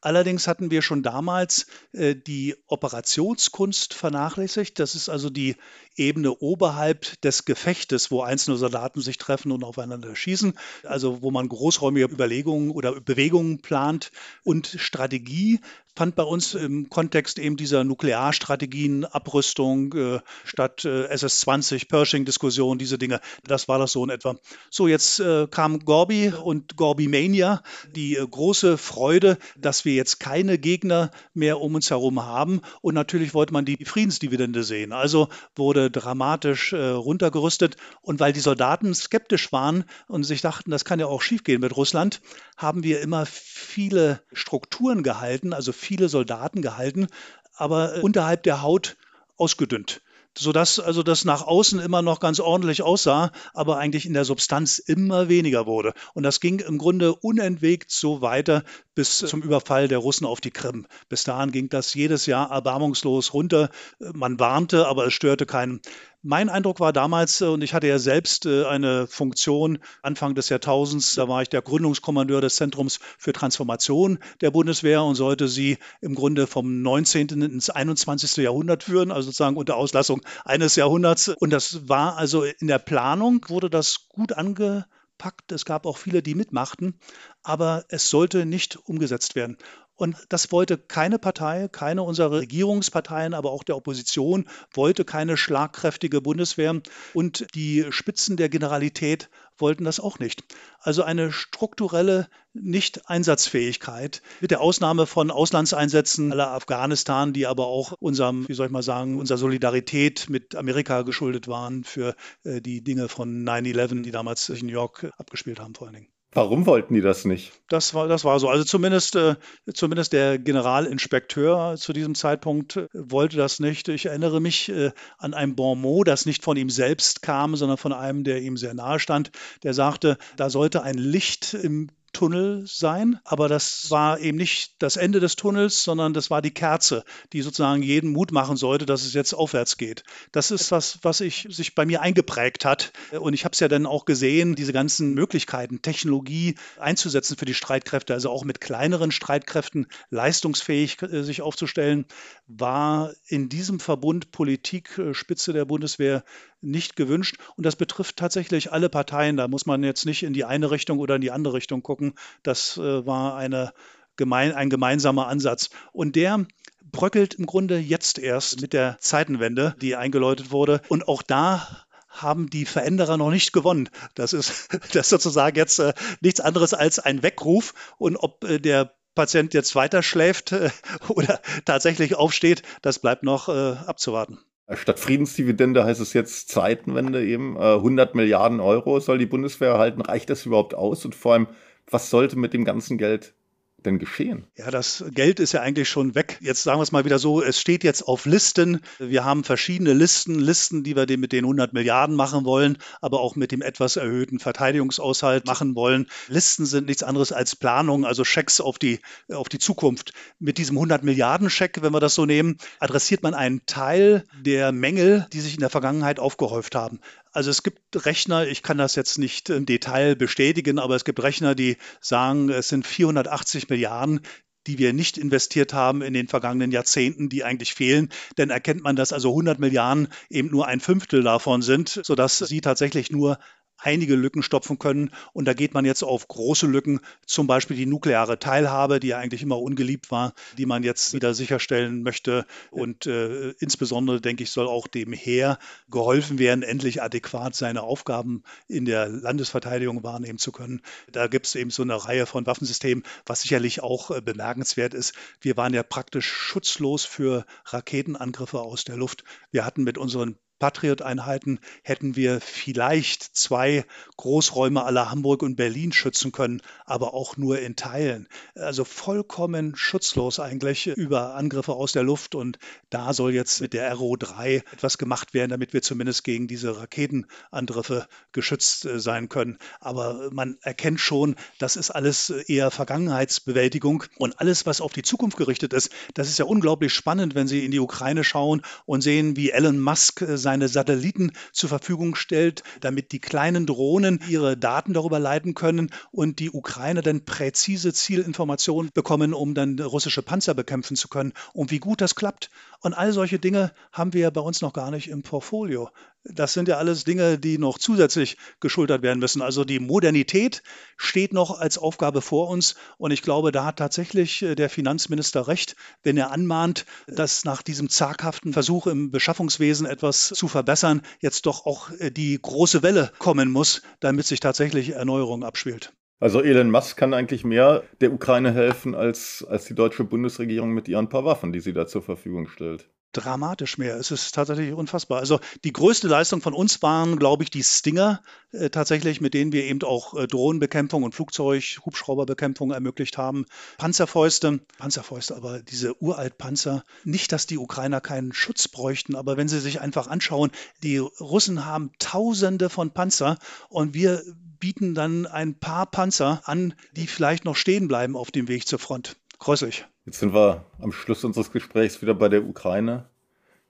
Allerdings 0.00 0.46
hatten 0.46 0.70
wir 0.70 0.82
schon 0.82 1.02
damals 1.02 1.66
äh, 1.92 2.14
die 2.14 2.54
Operationskunst 2.66 3.94
vernachlässigt. 3.94 4.78
Das 4.78 4.94
ist 4.94 5.08
also 5.08 5.28
die 5.28 5.56
Ebene 5.96 6.32
oberhalb 6.32 7.20
des 7.22 7.44
Gefechtes, 7.44 8.10
wo 8.10 8.22
einzelne 8.22 8.56
Soldaten 8.56 9.00
sich 9.00 9.18
treffen 9.18 9.50
und 9.50 9.64
aufeinander 9.64 10.14
schießen. 10.14 10.54
Also 10.84 11.22
wo 11.22 11.30
man 11.30 11.48
großräumige 11.48 12.06
Überlegungen 12.06 12.70
oder 12.70 13.00
Bewegungen 13.00 13.60
plant. 13.60 14.12
Und 14.44 14.68
Strategie 14.78 15.60
fand 15.98 16.14
bei 16.14 16.22
uns 16.22 16.54
im 16.54 16.88
Kontext 16.90 17.40
eben 17.40 17.56
dieser 17.56 17.82
Nuklearstrategien, 17.82 19.04
Abrüstung 19.04 19.92
äh, 19.94 20.20
statt 20.44 20.84
äh, 20.84 21.08
SS-20, 21.08 21.88
Pershing-Diskussion, 21.88 22.78
diese 22.78 22.98
Dinge, 22.98 23.20
das 23.42 23.66
war 23.66 23.80
das 23.80 23.90
so 23.90 24.04
in 24.04 24.10
etwa. 24.10 24.36
So, 24.70 24.86
jetzt 24.86 25.18
äh, 25.18 25.48
kam 25.50 25.80
Gorby 25.80 26.32
und 26.32 26.76
Gorby 26.76 27.08
Mania, 27.08 27.64
die 27.96 28.14
äh, 28.14 28.24
große 28.24 28.78
Freude, 28.78 29.38
dass 29.58 29.84
wir 29.84 29.87
jetzt 29.94 30.20
keine 30.20 30.58
Gegner 30.58 31.10
mehr 31.34 31.60
um 31.60 31.74
uns 31.74 31.90
herum 31.90 32.24
haben. 32.24 32.60
Und 32.80 32.94
natürlich 32.94 33.34
wollte 33.34 33.52
man 33.52 33.64
die 33.64 33.84
Friedensdividende 33.84 34.64
sehen. 34.64 34.92
Also 34.92 35.28
wurde 35.54 35.90
dramatisch 35.90 36.72
äh, 36.72 36.88
runtergerüstet. 36.90 37.76
Und 38.02 38.20
weil 38.20 38.32
die 38.32 38.40
Soldaten 38.40 38.94
skeptisch 38.94 39.52
waren 39.52 39.84
und 40.06 40.24
sich 40.24 40.40
dachten, 40.40 40.70
das 40.70 40.84
kann 40.84 41.00
ja 41.00 41.06
auch 41.06 41.22
schiefgehen 41.22 41.60
mit 41.60 41.76
Russland, 41.76 42.20
haben 42.56 42.82
wir 42.82 43.00
immer 43.00 43.26
viele 43.26 44.22
Strukturen 44.32 45.02
gehalten, 45.02 45.52
also 45.52 45.72
viele 45.72 46.08
Soldaten 46.08 46.62
gehalten, 46.62 47.08
aber 47.54 47.96
äh, 47.96 48.00
unterhalb 48.00 48.42
der 48.44 48.62
Haut 48.62 48.96
ausgedünnt 49.36 50.00
sodass 50.36 50.78
also 50.78 51.02
das 51.02 51.24
nach 51.24 51.42
außen 51.42 51.80
immer 51.80 52.02
noch 52.02 52.20
ganz 52.20 52.40
ordentlich 52.40 52.82
aussah, 52.82 53.32
aber 53.54 53.78
eigentlich 53.78 54.06
in 54.06 54.14
der 54.14 54.24
Substanz 54.24 54.78
immer 54.78 55.28
weniger 55.28 55.66
wurde. 55.66 55.94
Und 56.14 56.22
das 56.22 56.40
ging 56.40 56.60
im 56.60 56.78
Grunde 56.78 57.14
unentwegt 57.14 57.90
so 57.90 58.20
weiter 58.20 58.64
bis 58.94 59.18
zum 59.18 59.42
Überfall 59.42 59.88
der 59.88 59.98
Russen 59.98 60.26
auf 60.26 60.40
die 60.40 60.50
Krim. 60.50 60.86
Bis 61.08 61.24
dahin 61.24 61.52
ging 61.52 61.68
das 61.68 61.94
jedes 61.94 62.26
Jahr 62.26 62.50
erbarmungslos 62.50 63.32
runter. 63.32 63.70
Man 63.98 64.38
warnte, 64.40 64.86
aber 64.86 65.06
es 65.06 65.14
störte 65.14 65.46
keinen. 65.46 65.80
Mein 66.22 66.48
Eindruck 66.48 66.80
war 66.80 66.92
damals, 66.92 67.40
äh, 67.42 67.44
und 67.44 67.62
ich 67.62 67.74
hatte 67.74 67.86
ja 67.86 68.00
selbst 68.00 68.44
äh, 68.44 68.64
eine 68.64 69.06
Funktion 69.06 69.78
Anfang 70.02 70.34
des 70.34 70.48
Jahrtausends, 70.48 71.14
da 71.14 71.28
war 71.28 71.42
ich 71.42 71.48
der 71.48 71.62
Gründungskommandeur 71.62 72.40
des 72.40 72.56
Zentrums 72.56 72.98
für 73.18 73.32
Transformation 73.32 74.18
der 74.40 74.50
Bundeswehr 74.50 75.04
und 75.04 75.14
sollte 75.14 75.46
sie 75.46 75.78
im 76.00 76.16
Grunde 76.16 76.48
vom 76.48 76.82
19. 76.82 77.28
ins 77.42 77.70
21. 77.70 78.38
Jahrhundert 78.38 78.82
führen, 78.82 79.12
also 79.12 79.26
sozusagen 79.26 79.56
unter 79.56 79.76
Auslassung 79.76 80.20
eines 80.44 80.74
Jahrhunderts. 80.74 81.28
Und 81.28 81.50
das 81.50 81.88
war 81.88 82.16
also 82.16 82.42
in 82.42 82.66
der 82.66 82.80
Planung, 82.80 83.44
wurde 83.46 83.70
das 83.70 84.08
gut 84.08 84.32
angepackt. 84.32 85.52
Es 85.52 85.64
gab 85.64 85.86
auch 85.86 85.98
viele, 85.98 86.20
die 86.20 86.34
mitmachten, 86.34 86.98
aber 87.44 87.84
es 87.90 88.10
sollte 88.10 88.44
nicht 88.44 88.76
umgesetzt 88.76 89.36
werden. 89.36 89.56
Und 89.98 90.16
das 90.28 90.52
wollte 90.52 90.78
keine 90.78 91.18
Partei, 91.18 91.66
keine 91.66 92.04
unserer 92.04 92.38
Regierungsparteien, 92.38 93.34
aber 93.34 93.50
auch 93.50 93.64
der 93.64 93.76
Opposition, 93.76 94.48
wollte 94.72 95.04
keine 95.04 95.36
schlagkräftige 95.36 96.20
Bundeswehr. 96.20 96.80
Und 97.14 97.46
die 97.56 97.84
Spitzen 97.90 98.36
der 98.36 98.48
Generalität 98.48 99.28
wollten 99.56 99.82
das 99.82 99.98
auch 99.98 100.20
nicht. 100.20 100.44
Also 100.78 101.02
eine 101.02 101.32
strukturelle 101.32 102.28
Nicht-Einsatzfähigkeit 102.52 104.22
mit 104.40 104.52
der 104.52 104.60
Ausnahme 104.60 105.06
von 105.06 105.32
Auslandseinsätzen 105.32 106.30
aller 106.30 106.52
Afghanistan, 106.52 107.32
die 107.32 107.48
aber 107.48 107.66
auch 107.66 107.94
unserem, 107.98 108.48
wie 108.48 108.54
soll 108.54 108.66
ich 108.66 108.72
mal 108.72 108.84
sagen, 108.84 109.18
unserer 109.18 109.38
Solidarität 109.38 110.30
mit 110.30 110.54
Amerika 110.54 111.02
geschuldet 111.02 111.48
waren 111.48 111.82
für 111.82 112.14
äh, 112.44 112.60
die 112.60 112.84
Dinge 112.84 113.08
von 113.08 113.44
9-11, 113.44 114.02
die 114.02 114.12
damals 114.12 114.48
in 114.48 114.66
New 114.66 114.72
York 114.72 115.10
abgespielt 115.18 115.58
haben 115.58 115.74
vor 115.74 115.88
allen 115.88 115.96
Dingen. 115.96 116.08
Warum 116.32 116.66
wollten 116.66 116.92
die 116.92 117.00
das 117.00 117.24
nicht? 117.24 117.52
Das 117.68 117.94
war, 117.94 118.06
das 118.06 118.24
war 118.24 118.38
so. 118.38 118.48
Also 118.48 118.62
zumindest, 118.62 119.16
äh, 119.16 119.36
zumindest 119.72 120.12
der 120.12 120.38
Generalinspekteur 120.38 121.76
zu 121.78 121.94
diesem 121.94 122.14
Zeitpunkt 122.14 122.76
äh, 122.76 122.88
wollte 122.92 123.38
das 123.38 123.60
nicht. 123.60 123.88
Ich 123.88 124.06
erinnere 124.06 124.40
mich 124.40 124.68
äh, 124.68 124.90
an 125.16 125.32
ein 125.32 125.56
Bon 125.56 125.80
mot, 125.80 126.06
das 126.06 126.26
nicht 126.26 126.44
von 126.44 126.58
ihm 126.58 126.68
selbst 126.68 127.22
kam, 127.22 127.56
sondern 127.56 127.78
von 127.78 127.94
einem, 127.94 128.24
der 128.24 128.42
ihm 128.42 128.58
sehr 128.58 128.74
nahe 128.74 129.00
stand. 129.00 129.30
Der 129.62 129.72
sagte, 129.72 130.18
da 130.36 130.50
sollte 130.50 130.82
ein 130.82 130.98
Licht 130.98 131.54
im 131.54 131.88
Tunnel 132.12 132.64
sein, 132.66 133.20
aber 133.24 133.48
das 133.48 133.90
war 133.90 134.18
eben 134.20 134.38
nicht 134.38 134.74
das 134.78 134.96
Ende 134.96 135.20
des 135.20 135.36
Tunnels, 135.36 135.84
sondern 135.84 136.14
das 136.14 136.30
war 136.30 136.42
die 136.42 136.50
Kerze, 136.50 137.04
die 137.32 137.42
sozusagen 137.42 137.82
jeden 137.82 138.12
Mut 138.12 138.32
machen 138.32 138.56
sollte, 138.56 138.86
dass 138.86 139.04
es 139.04 139.14
jetzt 139.14 139.34
aufwärts 139.34 139.76
geht. 139.76 140.04
Das 140.32 140.50
ist 140.50 140.70
was, 140.70 140.98
was 141.02 141.20
ich, 141.20 141.46
sich 141.50 141.74
bei 141.74 141.86
mir 141.86 142.02
eingeprägt 142.02 142.64
hat. 142.64 142.92
Und 143.18 143.34
ich 143.34 143.44
habe 143.44 143.52
es 143.52 143.60
ja 143.60 143.68
dann 143.68 143.86
auch 143.86 144.04
gesehen, 144.04 144.54
diese 144.54 144.72
ganzen 144.72 145.14
Möglichkeiten, 145.14 145.82
Technologie 145.82 146.56
einzusetzen 146.78 147.36
für 147.36 147.44
die 147.44 147.54
Streitkräfte, 147.54 148.14
also 148.14 148.30
auch 148.30 148.44
mit 148.44 148.60
kleineren 148.60 149.10
Streitkräften 149.12 149.86
leistungsfähig 150.10 151.02
äh, 151.02 151.22
sich 151.22 151.42
aufzustellen, 151.42 152.06
war 152.46 153.12
in 153.26 153.48
diesem 153.48 153.80
Verbund 153.80 154.30
Politik, 154.30 154.98
äh, 154.98 155.14
Spitze 155.14 155.52
der 155.52 155.64
Bundeswehr 155.64 156.24
nicht 156.60 156.96
gewünscht. 156.96 157.36
Und 157.56 157.64
das 157.64 157.76
betrifft 157.76 158.16
tatsächlich 158.16 158.72
alle 158.72 158.88
Parteien. 158.88 159.36
Da 159.36 159.48
muss 159.48 159.66
man 159.66 159.82
jetzt 159.82 160.06
nicht 160.06 160.22
in 160.22 160.32
die 160.32 160.44
eine 160.44 160.70
Richtung 160.70 160.98
oder 160.98 161.16
in 161.16 161.20
die 161.20 161.30
andere 161.30 161.54
Richtung 161.54 161.82
gucken. 161.82 162.14
Das 162.42 162.76
äh, 162.76 163.06
war 163.06 163.36
eine 163.36 163.72
gemein, 164.16 164.52
ein 164.52 164.70
gemeinsamer 164.70 165.28
Ansatz. 165.28 165.70
Und 165.92 166.16
der 166.16 166.46
bröckelt 166.90 167.34
im 167.34 167.46
Grunde 167.46 167.78
jetzt 167.78 168.18
erst 168.18 168.60
mit 168.60 168.72
der 168.72 168.96
Zeitenwende, 169.00 169.74
die 169.80 169.96
eingeläutet 169.96 170.50
wurde. 170.50 170.80
Und 170.88 171.08
auch 171.08 171.22
da 171.22 171.86
haben 172.08 172.50
die 172.50 172.64
Veränderer 172.64 173.16
noch 173.16 173.30
nicht 173.30 173.52
gewonnen. 173.52 173.88
Das 174.14 174.32
ist, 174.32 174.68
das 174.92 175.06
ist 175.06 175.10
sozusagen 175.10 175.56
jetzt 175.56 175.78
äh, 175.78 175.94
nichts 176.20 176.40
anderes 176.40 176.74
als 176.74 176.98
ein 176.98 177.22
Weckruf. 177.22 177.74
Und 177.98 178.16
ob 178.16 178.44
äh, 178.44 178.58
der 178.58 178.94
Patient 179.14 179.54
jetzt 179.54 179.74
weiter 179.74 180.02
schläft 180.02 180.52
äh, 180.52 180.70
oder 181.08 181.40
tatsächlich 181.64 182.14
aufsteht, 182.14 182.62
das 182.82 182.98
bleibt 182.98 183.22
noch 183.22 183.48
äh, 183.48 183.72
abzuwarten. 183.72 184.38
Statt 184.74 184.98
Friedensdividende 184.98 185.84
heißt 185.84 186.00
es 186.00 186.12
jetzt 186.12 186.50
Zeitenwende 186.50 187.24
eben. 187.24 187.56
100 187.56 188.12
äh, 188.12 188.16
Milliarden 188.16 188.60
Euro 188.60 189.00
soll 189.00 189.16
die 189.18 189.26
Bundeswehr 189.26 189.70
erhalten. 189.70 190.02
Reicht 190.02 190.28
das 190.28 190.44
überhaupt 190.44 190.74
aus? 190.74 191.04
Und 191.06 191.14
vor 191.14 191.32
allem, 191.32 191.46
was 191.90 192.10
sollte 192.10 192.38
mit 192.38 192.52
dem 192.52 192.64
ganzen 192.64 192.98
Geld 192.98 193.34
denn 193.84 193.98
geschehen? 193.98 194.46
Ja, 194.56 194.70
das 194.70 195.04
Geld 195.10 195.40
ist 195.40 195.52
ja 195.52 195.60
eigentlich 195.60 195.88
schon 195.88 196.14
weg. 196.14 196.38
Jetzt 196.40 196.62
sagen 196.62 196.78
wir 196.78 196.82
es 196.82 196.92
mal 196.92 197.04
wieder 197.04 197.18
so, 197.18 197.42
es 197.42 197.60
steht 197.60 197.84
jetzt 197.84 198.02
auf 198.02 198.26
Listen. 198.26 198.80
Wir 198.98 199.24
haben 199.24 199.44
verschiedene 199.44 199.92
Listen, 199.92 200.38
Listen, 200.38 200.82
die 200.82 200.96
wir 200.96 201.06
mit 201.18 201.32
den 201.32 201.44
100 201.44 201.72
Milliarden 201.72 202.16
machen 202.16 202.44
wollen, 202.44 202.78
aber 203.00 203.20
auch 203.20 203.36
mit 203.36 203.52
dem 203.52 203.62
etwas 203.62 203.96
erhöhten 203.96 204.38
Verteidigungshaushalt 204.38 205.46
machen 205.46 205.74
wollen. 205.74 206.06
Listen 206.28 206.66
sind 206.66 206.86
nichts 206.86 207.02
anderes 207.02 207.32
als 207.32 207.56
Planung, 207.56 208.04
also 208.04 208.24
Schecks 208.24 208.60
auf 208.60 208.78
die, 208.78 209.00
auf 209.32 209.48
die 209.48 209.58
Zukunft. 209.58 210.12
Mit 210.38 210.58
diesem 210.58 210.76
100 210.76 211.04
Milliarden 211.04 211.48
Scheck, 211.48 211.80
wenn 211.80 211.92
wir 211.92 212.00
das 212.00 212.14
so 212.14 212.26
nehmen, 212.26 212.58
adressiert 212.80 213.22
man 213.22 213.34
einen 213.34 213.64
Teil 213.66 214.24
der 214.40 214.72
Mängel, 214.72 215.26
die 215.32 215.40
sich 215.40 215.54
in 215.54 215.60
der 215.60 215.70
Vergangenheit 215.70 216.18
aufgehäuft 216.18 216.74
haben. 216.74 217.00
Also 217.38 217.50
es 217.50 217.62
gibt 217.62 218.04
Rechner, 218.04 218.48
ich 218.48 218.64
kann 218.64 218.78
das 218.78 218.96
jetzt 218.96 219.16
nicht 219.16 219.48
im 219.48 219.64
Detail 219.64 220.16
bestätigen, 220.16 220.80
aber 220.80 220.96
es 220.96 221.04
gibt 221.04 221.22
Rechner, 221.22 221.54
die 221.54 221.76
sagen, 222.00 222.48
es 222.48 222.68
sind 222.68 222.84
480 222.84 223.68
Milliarden, 223.68 224.22
die 224.66 224.78
wir 224.78 224.92
nicht 224.92 225.16
investiert 225.16 225.72
haben 225.72 226.02
in 226.02 226.14
den 226.14 226.26
vergangenen 226.26 226.72
Jahrzehnten, 226.72 227.28
die 227.28 227.44
eigentlich 227.44 227.74
fehlen. 227.74 228.08
Denn 228.38 228.50
erkennt 228.50 228.82
man, 228.82 228.96
dass 228.96 229.12
also 229.12 229.28
100 229.28 229.60
Milliarden 229.60 230.08
eben 230.28 230.50
nur 230.50 230.66
ein 230.66 230.80
Fünftel 230.80 231.22
davon 231.22 231.62
sind, 231.62 232.00
sodass 232.02 232.38
sie 232.38 232.60
tatsächlich 232.60 233.12
nur 233.12 233.38
einige 233.78 234.16
Lücken 234.16 234.42
stopfen 234.42 234.78
können. 234.78 235.10
Und 235.32 235.46
da 235.46 235.54
geht 235.54 235.74
man 235.74 235.84
jetzt 235.84 236.02
auf 236.02 236.28
große 236.28 236.66
Lücken, 236.66 237.00
zum 237.24 237.46
Beispiel 237.46 237.76
die 237.76 237.86
nukleare 237.86 238.38
Teilhabe, 238.38 239.00
die 239.00 239.08
ja 239.08 239.18
eigentlich 239.18 239.42
immer 239.42 239.60
ungeliebt 239.60 240.10
war, 240.10 240.34
die 240.56 240.66
man 240.66 240.82
jetzt 240.82 241.14
wieder 241.14 241.34
sicherstellen 241.34 242.02
möchte. 242.02 242.44
Und 242.70 243.06
äh, 243.06 243.50
insbesondere, 243.58 244.20
denke 244.20 244.42
ich, 244.42 244.50
soll 244.50 244.66
auch 244.66 244.86
dem 244.86 245.12
Heer 245.12 245.58
geholfen 245.90 246.38
werden, 246.38 246.62
endlich 246.62 247.02
adäquat 247.02 247.54
seine 247.54 247.82
Aufgaben 247.82 248.42
in 248.66 248.84
der 248.84 249.08
Landesverteidigung 249.08 250.02
wahrnehmen 250.02 250.38
zu 250.38 250.52
können. 250.52 250.82
Da 251.12 251.26
gibt 251.26 251.46
es 251.46 251.54
eben 251.54 251.70
so 251.70 251.82
eine 251.82 252.04
Reihe 252.04 252.26
von 252.26 252.46
Waffensystemen, 252.46 253.04
was 253.26 253.42
sicherlich 253.42 253.82
auch 253.82 254.10
äh, 254.10 254.20
bemerkenswert 254.20 254.94
ist. 254.94 255.14
Wir 255.40 255.56
waren 255.56 255.74
ja 255.74 255.82
praktisch 255.82 256.26
schutzlos 256.26 257.04
für 257.04 257.46
Raketenangriffe 257.66 258.60
aus 258.60 258.84
der 258.84 258.96
Luft. 258.96 259.24
Wir 259.50 259.64
hatten 259.64 259.84
mit 259.84 259.98
unseren 259.98 260.36
Patriot-Einheiten 260.58 261.60
hätten 261.82 262.16
wir 262.16 262.40
vielleicht 262.40 263.36
zwei 263.36 263.84
Großräume 264.16 264.82
aller 264.82 265.10
Hamburg 265.10 265.42
und 265.42 265.56
Berlin 265.56 265.92
schützen 265.92 266.32
können, 266.32 266.60
aber 266.84 267.14
auch 267.14 267.36
nur 267.36 267.60
in 267.60 267.76
Teilen. 267.76 268.28
Also 268.54 268.84
vollkommen 268.84 269.76
schutzlos 269.76 270.40
eigentlich 270.40 270.86
über 270.86 271.34
Angriffe 271.34 271.72
aus 271.72 271.92
der 271.92 272.02
Luft. 272.02 272.34
Und 272.34 272.58
da 272.90 273.12
soll 273.12 273.32
jetzt 273.34 273.60
mit 273.60 273.72
der 273.72 273.94
RO3 273.94 274.62
etwas 274.72 274.98
gemacht 274.98 275.34
werden, 275.34 275.50
damit 275.50 275.72
wir 275.72 275.82
zumindest 275.82 276.24
gegen 276.24 276.48
diese 276.48 276.76
Raketenangriffe 276.76 278.08
geschützt 278.32 278.84
äh, 278.84 278.98
sein 278.98 279.28
können. 279.28 279.58
Aber 279.80 280.30
man 280.32 280.58
erkennt 280.62 281.00
schon, 281.00 281.36
das 281.58 281.76
ist 281.76 281.90
alles 281.90 282.30
eher 282.30 282.70
Vergangenheitsbewältigung. 282.70 284.04
Und 284.16 284.40
alles, 284.40 284.66
was 284.66 284.80
auf 284.80 284.92
die 284.92 285.02
Zukunft 285.02 285.36
gerichtet 285.36 285.72
ist, 285.72 285.90
das 286.14 286.28
ist 286.28 286.38
ja 286.38 286.44
unglaublich 286.44 286.92
spannend, 286.92 287.34
wenn 287.34 287.48
Sie 287.48 287.64
in 287.64 287.70
die 287.70 287.80
Ukraine 287.80 288.24
schauen 288.24 288.62
und 288.86 289.02
sehen, 289.02 289.36
wie 289.36 289.50
Elon 289.50 289.78
Musk 289.78 290.22
äh, 290.22 290.36
seine 290.48 290.68
Satelliten 290.68 291.32
zur 291.52 291.68
Verfügung 291.68 292.14
stellt, 292.14 292.62
damit 292.80 293.12
die 293.12 293.18
kleinen 293.18 293.66
Drohnen 293.66 294.18
ihre 294.30 294.56
Daten 294.56 294.94
darüber 294.94 295.18
leiten 295.18 295.52
können 295.52 295.90
und 296.10 296.38
die 296.38 296.50
Ukraine 296.50 297.02
dann 297.02 297.26
präzise 297.26 297.92
Zielinformationen 297.92 298.90
bekommen, 298.94 299.34
um 299.34 299.52
dann 299.52 299.78
russische 299.78 300.22
Panzer 300.22 300.54
bekämpfen 300.54 300.96
zu 300.96 301.08
können. 301.08 301.34
Und 301.52 301.70
wie 301.70 301.80
gut 301.80 302.00
das 302.00 302.14
klappt. 302.14 302.48
Und 302.80 302.94
all 302.94 303.12
solche 303.12 303.38
Dinge 303.38 303.74
haben 303.92 304.14
wir 304.14 304.30
bei 304.30 304.40
uns 304.40 304.62
noch 304.62 304.72
gar 304.72 304.90
nicht 304.90 305.10
im 305.10 305.22
Portfolio. 305.22 305.90
Das 306.24 306.52
sind 306.52 306.68
ja 306.68 306.76
alles 306.76 307.04
Dinge, 307.04 307.38
die 307.38 307.58
noch 307.58 307.78
zusätzlich 307.78 308.36
geschultert 308.60 309.02
werden 309.02 309.18
müssen. 309.18 309.40
Also 309.40 309.64
die 309.64 309.78
Modernität 309.78 310.62
steht 310.96 311.32
noch 311.32 311.58
als 311.58 311.78
Aufgabe 311.78 312.20
vor 312.20 312.48
uns. 312.48 312.74
Und 312.98 313.12
ich 313.12 313.22
glaube, 313.22 313.52
da 313.52 313.64
hat 313.64 313.78
tatsächlich 313.78 314.42
äh, 314.42 314.54
der 314.54 314.68
Finanzminister 314.68 315.48
recht, 315.48 315.76
wenn 316.02 316.16
er 316.16 316.30
anmahnt, 316.30 316.86
dass 317.06 317.44
nach 317.44 317.62
diesem 317.62 317.88
zaghaften 317.88 318.52
Versuch 318.52 318.86
im 318.86 319.10
Beschaffungswesen 319.10 319.86
etwas 319.86 320.28
zu 320.28 320.48
verbessern, 320.48 321.02
jetzt 321.20 321.46
doch 321.46 321.64
auch 321.64 321.90
äh, 321.92 322.10
die 322.10 322.38
große 322.40 322.82
Welle 322.82 323.12
kommen 323.18 323.50
muss, 323.50 323.82
damit 324.00 324.26
sich 324.26 324.40
tatsächlich 324.40 324.90
Erneuerung 324.90 325.44
abspielt. 325.44 325.92
Also 326.20 326.42
Elon 326.42 326.70
Musk 326.70 326.96
kann 326.96 327.14
eigentlich 327.14 327.44
mehr 327.44 327.84
der 328.00 328.12
Ukraine 328.12 328.52
helfen 328.52 328.96
als, 328.96 329.46
als 329.48 329.66
die 329.66 329.74
deutsche 329.76 330.02
Bundesregierung 330.02 330.72
mit 330.72 330.88
ihren 330.88 331.08
paar 331.08 331.24
Waffen, 331.24 331.52
die 331.52 331.60
sie 331.60 331.72
da 331.72 331.86
zur 331.86 332.02
Verfügung 332.02 332.48
stellt 332.48 332.90
dramatisch 333.12 333.78
mehr. 333.78 333.96
Es 333.96 334.10
ist 334.10 334.34
tatsächlich 334.34 334.72
unfassbar. 334.72 335.18
Also 335.18 335.40
die 335.64 335.72
größte 335.72 336.08
Leistung 336.08 336.40
von 336.40 336.54
uns 336.54 336.82
waren, 336.82 337.18
glaube 337.18 337.42
ich, 337.42 337.50
die 337.50 337.62
Stinger 337.62 338.22
äh, 338.52 338.70
tatsächlich, 338.70 339.20
mit 339.20 339.34
denen 339.34 339.52
wir 339.52 339.64
eben 339.64 339.82
auch 339.82 340.14
äh, 340.14 340.26
Drohnenbekämpfung 340.26 341.02
und 341.02 341.14
Flugzeug, 341.14 341.78
Hubschrauberbekämpfung 341.84 342.70
ermöglicht 342.70 343.18
haben. 343.18 343.46
Panzerfäuste, 343.78 344.60
Panzerfäuste, 344.78 345.36
aber 345.36 345.60
diese 345.60 346.00
Uraltpanzer. 346.02 346.84
Nicht, 347.04 347.32
dass 347.32 347.46
die 347.46 347.58
Ukrainer 347.58 348.00
keinen 348.00 348.32
Schutz 348.32 348.68
bräuchten, 348.68 349.16
aber 349.16 349.36
wenn 349.36 349.48
sie 349.48 349.60
sich 349.60 349.80
einfach 349.80 350.06
anschauen, 350.06 350.50
die 350.82 350.98
Russen 350.98 351.64
haben 351.64 351.92
Tausende 351.98 352.68
von 352.68 352.92
Panzer 352.92 353.38
und 353.68 353.94
wir 353.94 354.22
bieten 354.60 354.94
dann 354.94 355.26
ein 355.26 355.58
paar 355.58 355.86
Panzer 355.86 356.42
an, 356.44 356.74
die 356.92 357.06
vielleicht 357.06 357.44
noch 357.44 357.56
stehen 357.56 357.88
bleiben 357.88 358.16
auf 358.16 358.30
dem 358.30 358.48
Weg 358.48 358.66
zur 358.66 358.78
Front. 358.78 359.16
Gräuslich. 359.38 359.86
Jetzt 360.08 360.20
sind 360.20 360.32
wir 360.32 360.64
am 360.80 360.90
Schluss 360.90 361.22
unseres 361.22 361.52
Gesprächs 361.52 362.00
wieder 362.00 362.14
bei 362.14 362.30
der 362.30 362.46
Ukraine 362.46 363.10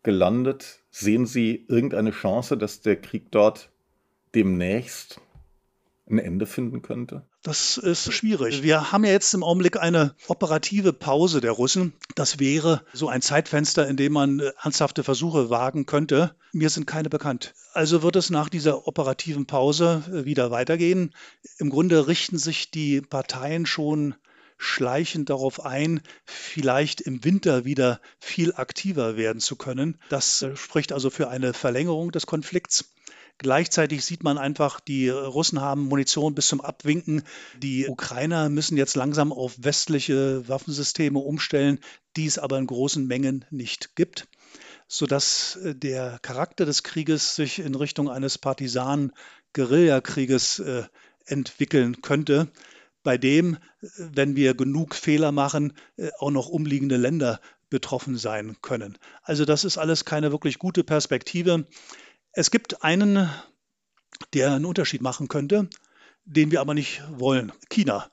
gelandet. 0.04 0.84
Sehen 0.88 1.26
Sie 1.26 1.66
irgendeine 1.66 2.12
Chance, 2.12 2.56
dass 2.56 2.80
der 2.80 2.94
Krieg 2.94 3.32
dort 3.32 3.70
demnächst 4.36 5.20
ein 6.08 6.20
Ende 6.20 6.46
finden 6.46 6.80
könnte? 6.80 7.24
Das 7.42 7.76
ist 7.76 8.12
schwierig. 8.12 8.62
Wir 8.62 8.92
haben 8.92 9.02
ja 9.02 9.10
jetzt 9.10 9.34
im 9.34 9.42
Augenblick 9.42 9.80
eine 9.80 10.14
operative 10.28 10.92
Pause 10.92 11.40
der 11.40 11.50
Russen. 11.50 11.92
Das 12.14 12.38
wäre 12.38 12.84
so 12.92 13.08
ein 13.08 13.20
Zeitfenster, 13.20 13.88
in 13.88 13.96
dem 13.96 14.12
man 14.12 14.38
äh, 14.38 14.52
ernsthafte 14.62 15.02
Versuche 15.02 15.50
wagen 15.50 15.86
könnte. 15.86 16.36
Mir 16.52 16.70
sind 16.70 16.86
keine 16.86 17.08
bekannt. 17.08 17.52
Also 17.72 18.04
wird 18.04 18.14
es 18.14 18.30
nach 18.30 18.48
dieser 18.48 18.86
operativen 18.86 19.46
Pause 19.46 20.04
äh, 20.12 20.24
wieder 20.24 20.52
weitergehen. 20.52 21.16
Im 21.58 21.68
Grunde 21.68 22.06
richten 22.06 22.38
sich 22.38 22.70
die 22.70 23.00
Parteien 23.00 23.66
schon 23.66 24.14
schleichend 24.58 25.30
darauf 25.30 25.64
ein, 25.64 26.02
vielleicht 26.26 27.00
im 27.00 27.24
Winter 27.24 27.64
wieder 27.64 28.00
viel 28.18 28.52
aktiver 28.54 29.16
werden 29.16 29.40
zu 29.40 29.56
können. 29.56 29.96
Das 30.10 30.42
äh, 30.42 30.54
spricht 30.56 30.92
also 30.92 31.08
für 31.10 31.28
eine 31.28 31.54
Verlängerung 31.54 32.10
des 32.10 32.26
Konflikts. 32.26 32.92
Gleichzeitig 33.38 34.04
sieht 34.04 34.24
man 34.24 34.36
einfach, 34.36 34.80
die 34.80 35.08
Russen 35.08 35.60
haben 35.60 35.84
Munition 35.84 36.34
bis 36.34 36.48
zum 36.48 36.60
Abwinken. 36.60 37.22
Die 37.56 37.86
Ukrainer 37.86 38.48
müssen 38.48 38.76
jetzt 38.76 38.96
langsam 38.96 39.32
auf 39.32 39.54
westliche 39.58 40.48
Waffensysteme 40.48 41.20
umstellen, 41.20 41.78
die 42.16 42.26
es 42.26 42.40
aber 42.40 42.58
in 42.58 42.66
großen 42.66 43.06
Mengen 43.06 43.44
nicht 43.50 43.94
gibt, 43.94 44.26
sodass 44.88 45.54
äh, 45.62 45.76
der 45.76 46.18
Charakter 46.20 46.66
des 46.66 46.82
Krieges 46.82 47.36
sich 47.36 47.60
in 47.60 47.76
Richtung 47.76 48.10
eines 48.10 48.38
Partisanen-Guerillakrieges 48.38 50.58
äh, 50.58 50.82
entwickeln 51.26 52.02
könnte 52.02 52.50
bei 53.02 53.18
dem, 53.18 53.58
wenn 53.96 54.36
wir 54.36 54.54
genug 54.54 54.94
Fehler 54.94 55.32
machen, 55.32 55.72
äh, 55.96 56.10
auch 56.18 56.30
noch 56.30 56.48
umliegende 56.48 56.96
Länder 56.96 57.40
betroffen 57.70 58.16
sein 58.16 58.56
können. 58.62 58.98
Also 59.22 59.44
das 59.44 59.64
ist 59.64 59.78
alles 59.78 60.04
keine 60.04 60.32
wirklich 60.32 60.58
gute 60.58 60.84
Perspektive. 60.84 61.66
Es 62.32 62.50
gibt 62.50 62.82
einen, 62.82 63.28
der 64.32 64.52
einen 64.52 64.64
Unterschied 64.64 65.02
machen 65.02 65.28
könnte, 65.28 65.68
den 66.24 66.50
wir 66.50 66.60
aber 66.60 66.74
nicht 66.74 67.02
wollen. 67.10 67.52
China. 67.68 68.10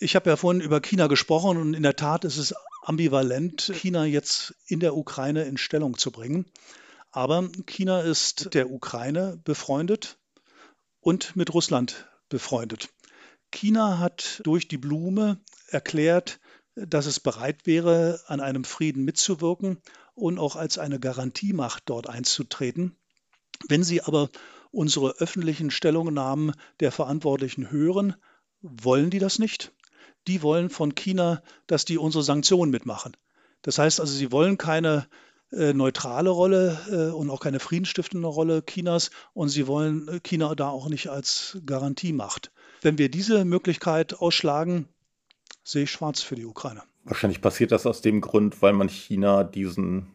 Ich 0.00 0.14
habe 0.14 0.30
ja 0.30 0.36
vorhin 0.36 0.60
über 0.60 0.80
China 0.80 1.08
gesprochen 1.08 1.58
und 1.58 1.74
in 1.74 1.82
der 1.82 1.96
Tat 1.96 2.24
ist 2.24 2.36
es 2.36 2.54
ambivalent, 2.82 3.72
China 3.74 4.04
jetzt 4.04 4.54
in 4.66 4.80
der 4.80 4.96
Ukraine 4.96 5.44
in 5.44 5.56
Stellung 5.56 5.98
zu 5.98 6.10
bringen. 6.10 6.46
Aber 7.10 7.48
China 7.66 8.00
ist 8.00 8.54
der 8.54 8.70
Ukraine 8.70 9.40
befreundet 9.42 10.18
und 11.00 11.34
mit 11.36 11.52
Russland 11.52 12.06
befreundet. 12.28 12.90
China 13.50 13.98
hat 13.98 14.40
durch 14.44 14.68
die 14.68 14.78
Blume 14.78 15.38
erklärt, 15.68 16.40
dass 16.74 17.06
es 17.06 17.20
bereit 17.20 17.66
wäre, 17.66 18.20
an 18.26 18.40
einem 18.40 18.64
Frieden 18.64 19.04
mitzuwirken 19.04 19.78
und 20.14 20.38
auch 20.38 20.56
als 20.56 20.78
eine 20.78 21.00
Garantiemacht 21.00 21.84
dort 21.86 22.08
einzutreten. 22.08 22.96
Wenn 23.68 23.82
Sie 23.82 24.02
aber 24.02 24.28
unsere 24.70 25.16
öffentlichen 25.18 25.70
Stellungnahmen 25.70 26.52
der 26.80 26.92
Verantwortlichen 26.92 27.70
hören, 27.70 28.14
wollen 28.60 29.10
die 29.10 29.18
das 29.18 29.38
nicht. 29.38 29.72
Die 30.26 30.42
wollen 30.42 30.70
von 30.70 30.94
China, 30.94 31.42
dass 31.66 31.84
die 31.84 31.98
unsere 31.98 32.22
Sanktionen 32.22 32.70
mitmachen. 32.70 33.16
Das 33.62 33.78
heißt 33.78 34.00
also, 34.00 34.12
sie 34.14 34.30
wollen 34.30 34.58
keine 34.58 35.08
äh, 35.50 35.72
neutrale 35.72 36.30
Rolle 36.30 36.78
äh, 36.90 37.14
und 37.14 37.30
auch 37.30 37.40
keine 37.40 37.60
friedensstiftende 37.60 38.28
Rolle 38.28 38.62
Chinas 38.64 39.10
und 39.32 39.48
sie 39.48 39.66
wollen 39.66 40.20
China 40.22 40.54
da 40.54 40.68
auch 40.68 40.88
nicht 40.88 41.08
als 41.08 41.58
Garantiemacht. 41.64 42.52
Wenn 42.82 42.98
wir 42.98 43.10
diese 43.10 43.44
Möglichkeit 43.44 44.20
ausschlagen, 44.20 44.88
sehe 45.64 45.84
ich 45.84 45.90
schwarz 45.90 46.22
für 46.22 46.34
die 46.34 46.46
Ukraine. 46.46 46.82
Wahrscheinlich 47.04 47.40
passiert 47.40 47.72
das 47.72 47.86
aus 47.86 48.02
dem 48.02 48.20
Grund, 48.20 48.60
weil 48.62 48.72
man 48.72 48.88
China 48.88 49.44
diesen 49.44 50.08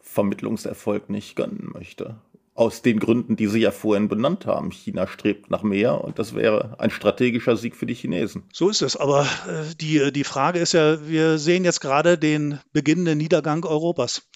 Vermittlungserfolg 0.00 1.08
nicht 1.08 1.36
gönnen 1.36 1.70
möchte. 1.72 2.20
Aus 2.54 2.82
den 2.82 3.00
Gründen, 3.00 3.34
die 3.34 3.46
Sie 3.46 3.60
ja 3.60 3.70
vorhin 3.70 4.08
benannt 4.08 4.44
haben. 4.44 4.70
China 4.70 5.06
strebt 5.06 5.50
nach 5.50 5.62
mehr 5.62 6.04
und 6.04 6.18
das 6.18 6.34
wäre 6.34 6.78
ein 6.78 6.90
strategischer 6.90 7.56
Sieg 7.56 7.74
für 7.74 7.86
die 7.86 7.94
Chinesen. 7.94 8.42
So 8.52 8.68
ist 8.68 8.82
es. 8.82 8.96
Aber 8.96 9.22
äh, 9.22 9.74
die, 9.80 10.12
die 10.12 10.24
Frage 10.24 10.58
ist 10.58 10.74
ja, 10.74 11.08
wir 11.08 11.38
sehen 11.38 11.64
jetzt 11.64 11.80
gerade 11.80 12.18
den 12.18 12.60
beginnenden 12.74 13.16
Niedergang 13.16 13.64
Europas. 13.64 14.28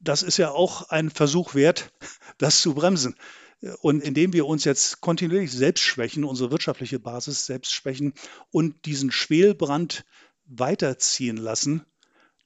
Das 0.00 0.24
ist 0.24 0.36
ja 0.36 0.50
auch 0.50 0.88
ein 0.88 1.10
Versuch 1.10 1.54
wert, 1.54 1.92
das 2.38 2.60
zu 2.60 2.74
bremsen. 2.74 3.14
Und 3.80 4.02
indem 4.02 4.32
wir 4.32 4.46
uns 4.46 4.64
jetzt 4.64 5.00
kontinuierlich 5.00 5.52
selbst 5.52 5.82
schwächen, 5.82 6.24
unsere 6.24 6.50
wirtschaftliche 6.50 6.98
Basis 6.98 7.46
selbst 7.46 7.72
schwächen 7.72 8.12
und 8.50 8.84
diesen 8.84 9.10
Schwelbrand 9.10 10.04
weiterziehen 10.46 11.36
lassen, 11.36 11.84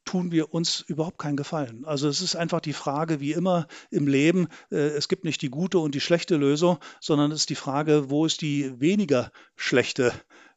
tun 0.04 0.32
wir 0.32 0.54
uns 0.54 0.80
überhaupt 0.80 1.18
keinen 1.18 1.36
Gefallen. 1.36 1.84
Also 1.84 2.08
es 2.08 2.22
ist 2.22 2.34
einfach 2.34 2.60
die 2.60 2.72
Frage, 2.72 3.20
wie 3.20 3.32
immer 3.32 3.66
im 3.90 4.06
Leben, 4.06 4.48
äh, 4.70 4.76
es 4.76 5.08
gibt 5.08 5.24
nicht 5.24 5.42
die 5.42 5.50
gute 5.50 5.80
und 5.80 5.94
die 5.94 6.00
schlechte 6.00 6.36
Lösung, 6.36 6.78
sondern 7.00 7.30
es 7.30 7.40
ist 7.40 7.50
die 7.50 7.54
Frage, 7.54 8.08
wo 8.08 8.24
ist 8.24 8.40
die 8.40 8.80
weniger 8.80 9.30
schlechte 9.54 10.12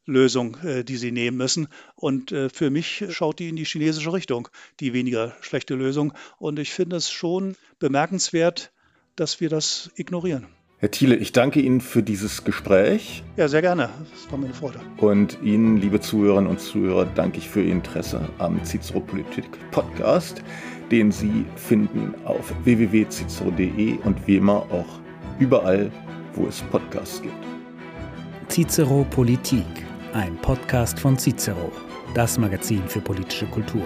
Lösung, 0.06 0.56
äh, 0.64 0.84
die 0.84 0.96
sie 0.96 1.12
nehmen 1.12 1.38
müssen. 1.38 1.68
Und 1.96 2.32
äh, 2.32 2.50
für 2.50 2.70
mich 2.70 3.04
schaut 3.10 3.40
die 3.40 3.50
in 3.50 3.56
die 3.56 3.66
chinesische 3.66 4.14
Richtung, 4.14 4.48
die 4.80 4.94
weniger 4.94 5.36
schlechte 5.42 5.76
Lösung. 5.76 6.14
Und 6.38 6.58
ich 6.60 6.72
finde 6.72 6.96
es 6.96 7.10
schon 7.10 7.56
bemerkenswert, 7.80 8.72
dass 9.16 9.42
wir 9.42 9.50
das 9.50 9.92
ignorieren. 9.96 10.48
Herr 10.82 10.90
Thiele, 10.90 11.16
ich 11.16 11.32
danke 11.32 11.62
Ihnen 11.62 11.80
für 11.80 12.02
dieses 12.02 12.44
Gespräch. 12.44 13.24
Ja, 13.38 13.48
sehr 13.48 13.62
gerne. 13.62 13.90
Das 14.12 14.32
war 14.32 14.40
mir 14.40 14.46
eine 14.46 14.56
Freude. 14.56 14.80
Und 14.98 15.38
Ihnen, 15.44 15.78
liebe 15.78 16.00
Zuhörerinnen 16.00 16.50
und 16.50 16.60
Zuhörer, 16.60 17.06
danke 17.06 17.38
ich 17.38 17.48
für 17.48 17.62
Ihr 17.62 17.72
Interesse 17.72 18.28
am 18.40 18.64
Cicero 18.64 19.00
Politik 19.00 19.46
Podcast, 19.70 20.42
den 20.90 21.12
Sie 21.12 21.46
finden 21.56 22.16
auf 22.26 22.52
www.cicero.de 22.64 24.00
und 24.00 24.26
wie 24.26 24.38
immer 24.38 24.66
auch 24.72 25.00
überall, 25.38 25.92
wo 26.34 26.48
es 26.48 26.62
Podcasts 26.64 27.22
gibt. 27.22 27.46
Cicero 28.50 29.06
Politik, 29.12 29.68
ein 30.14 30.36
Podcast 30.38 31.00
von 31.00 31.16
Cicero, 31.16 31.72
das 32.16 32.40
Magazin 32.40 32.82
für 32.88 33.02
politische 33.02 33.46
Kultur. 33.46 33.86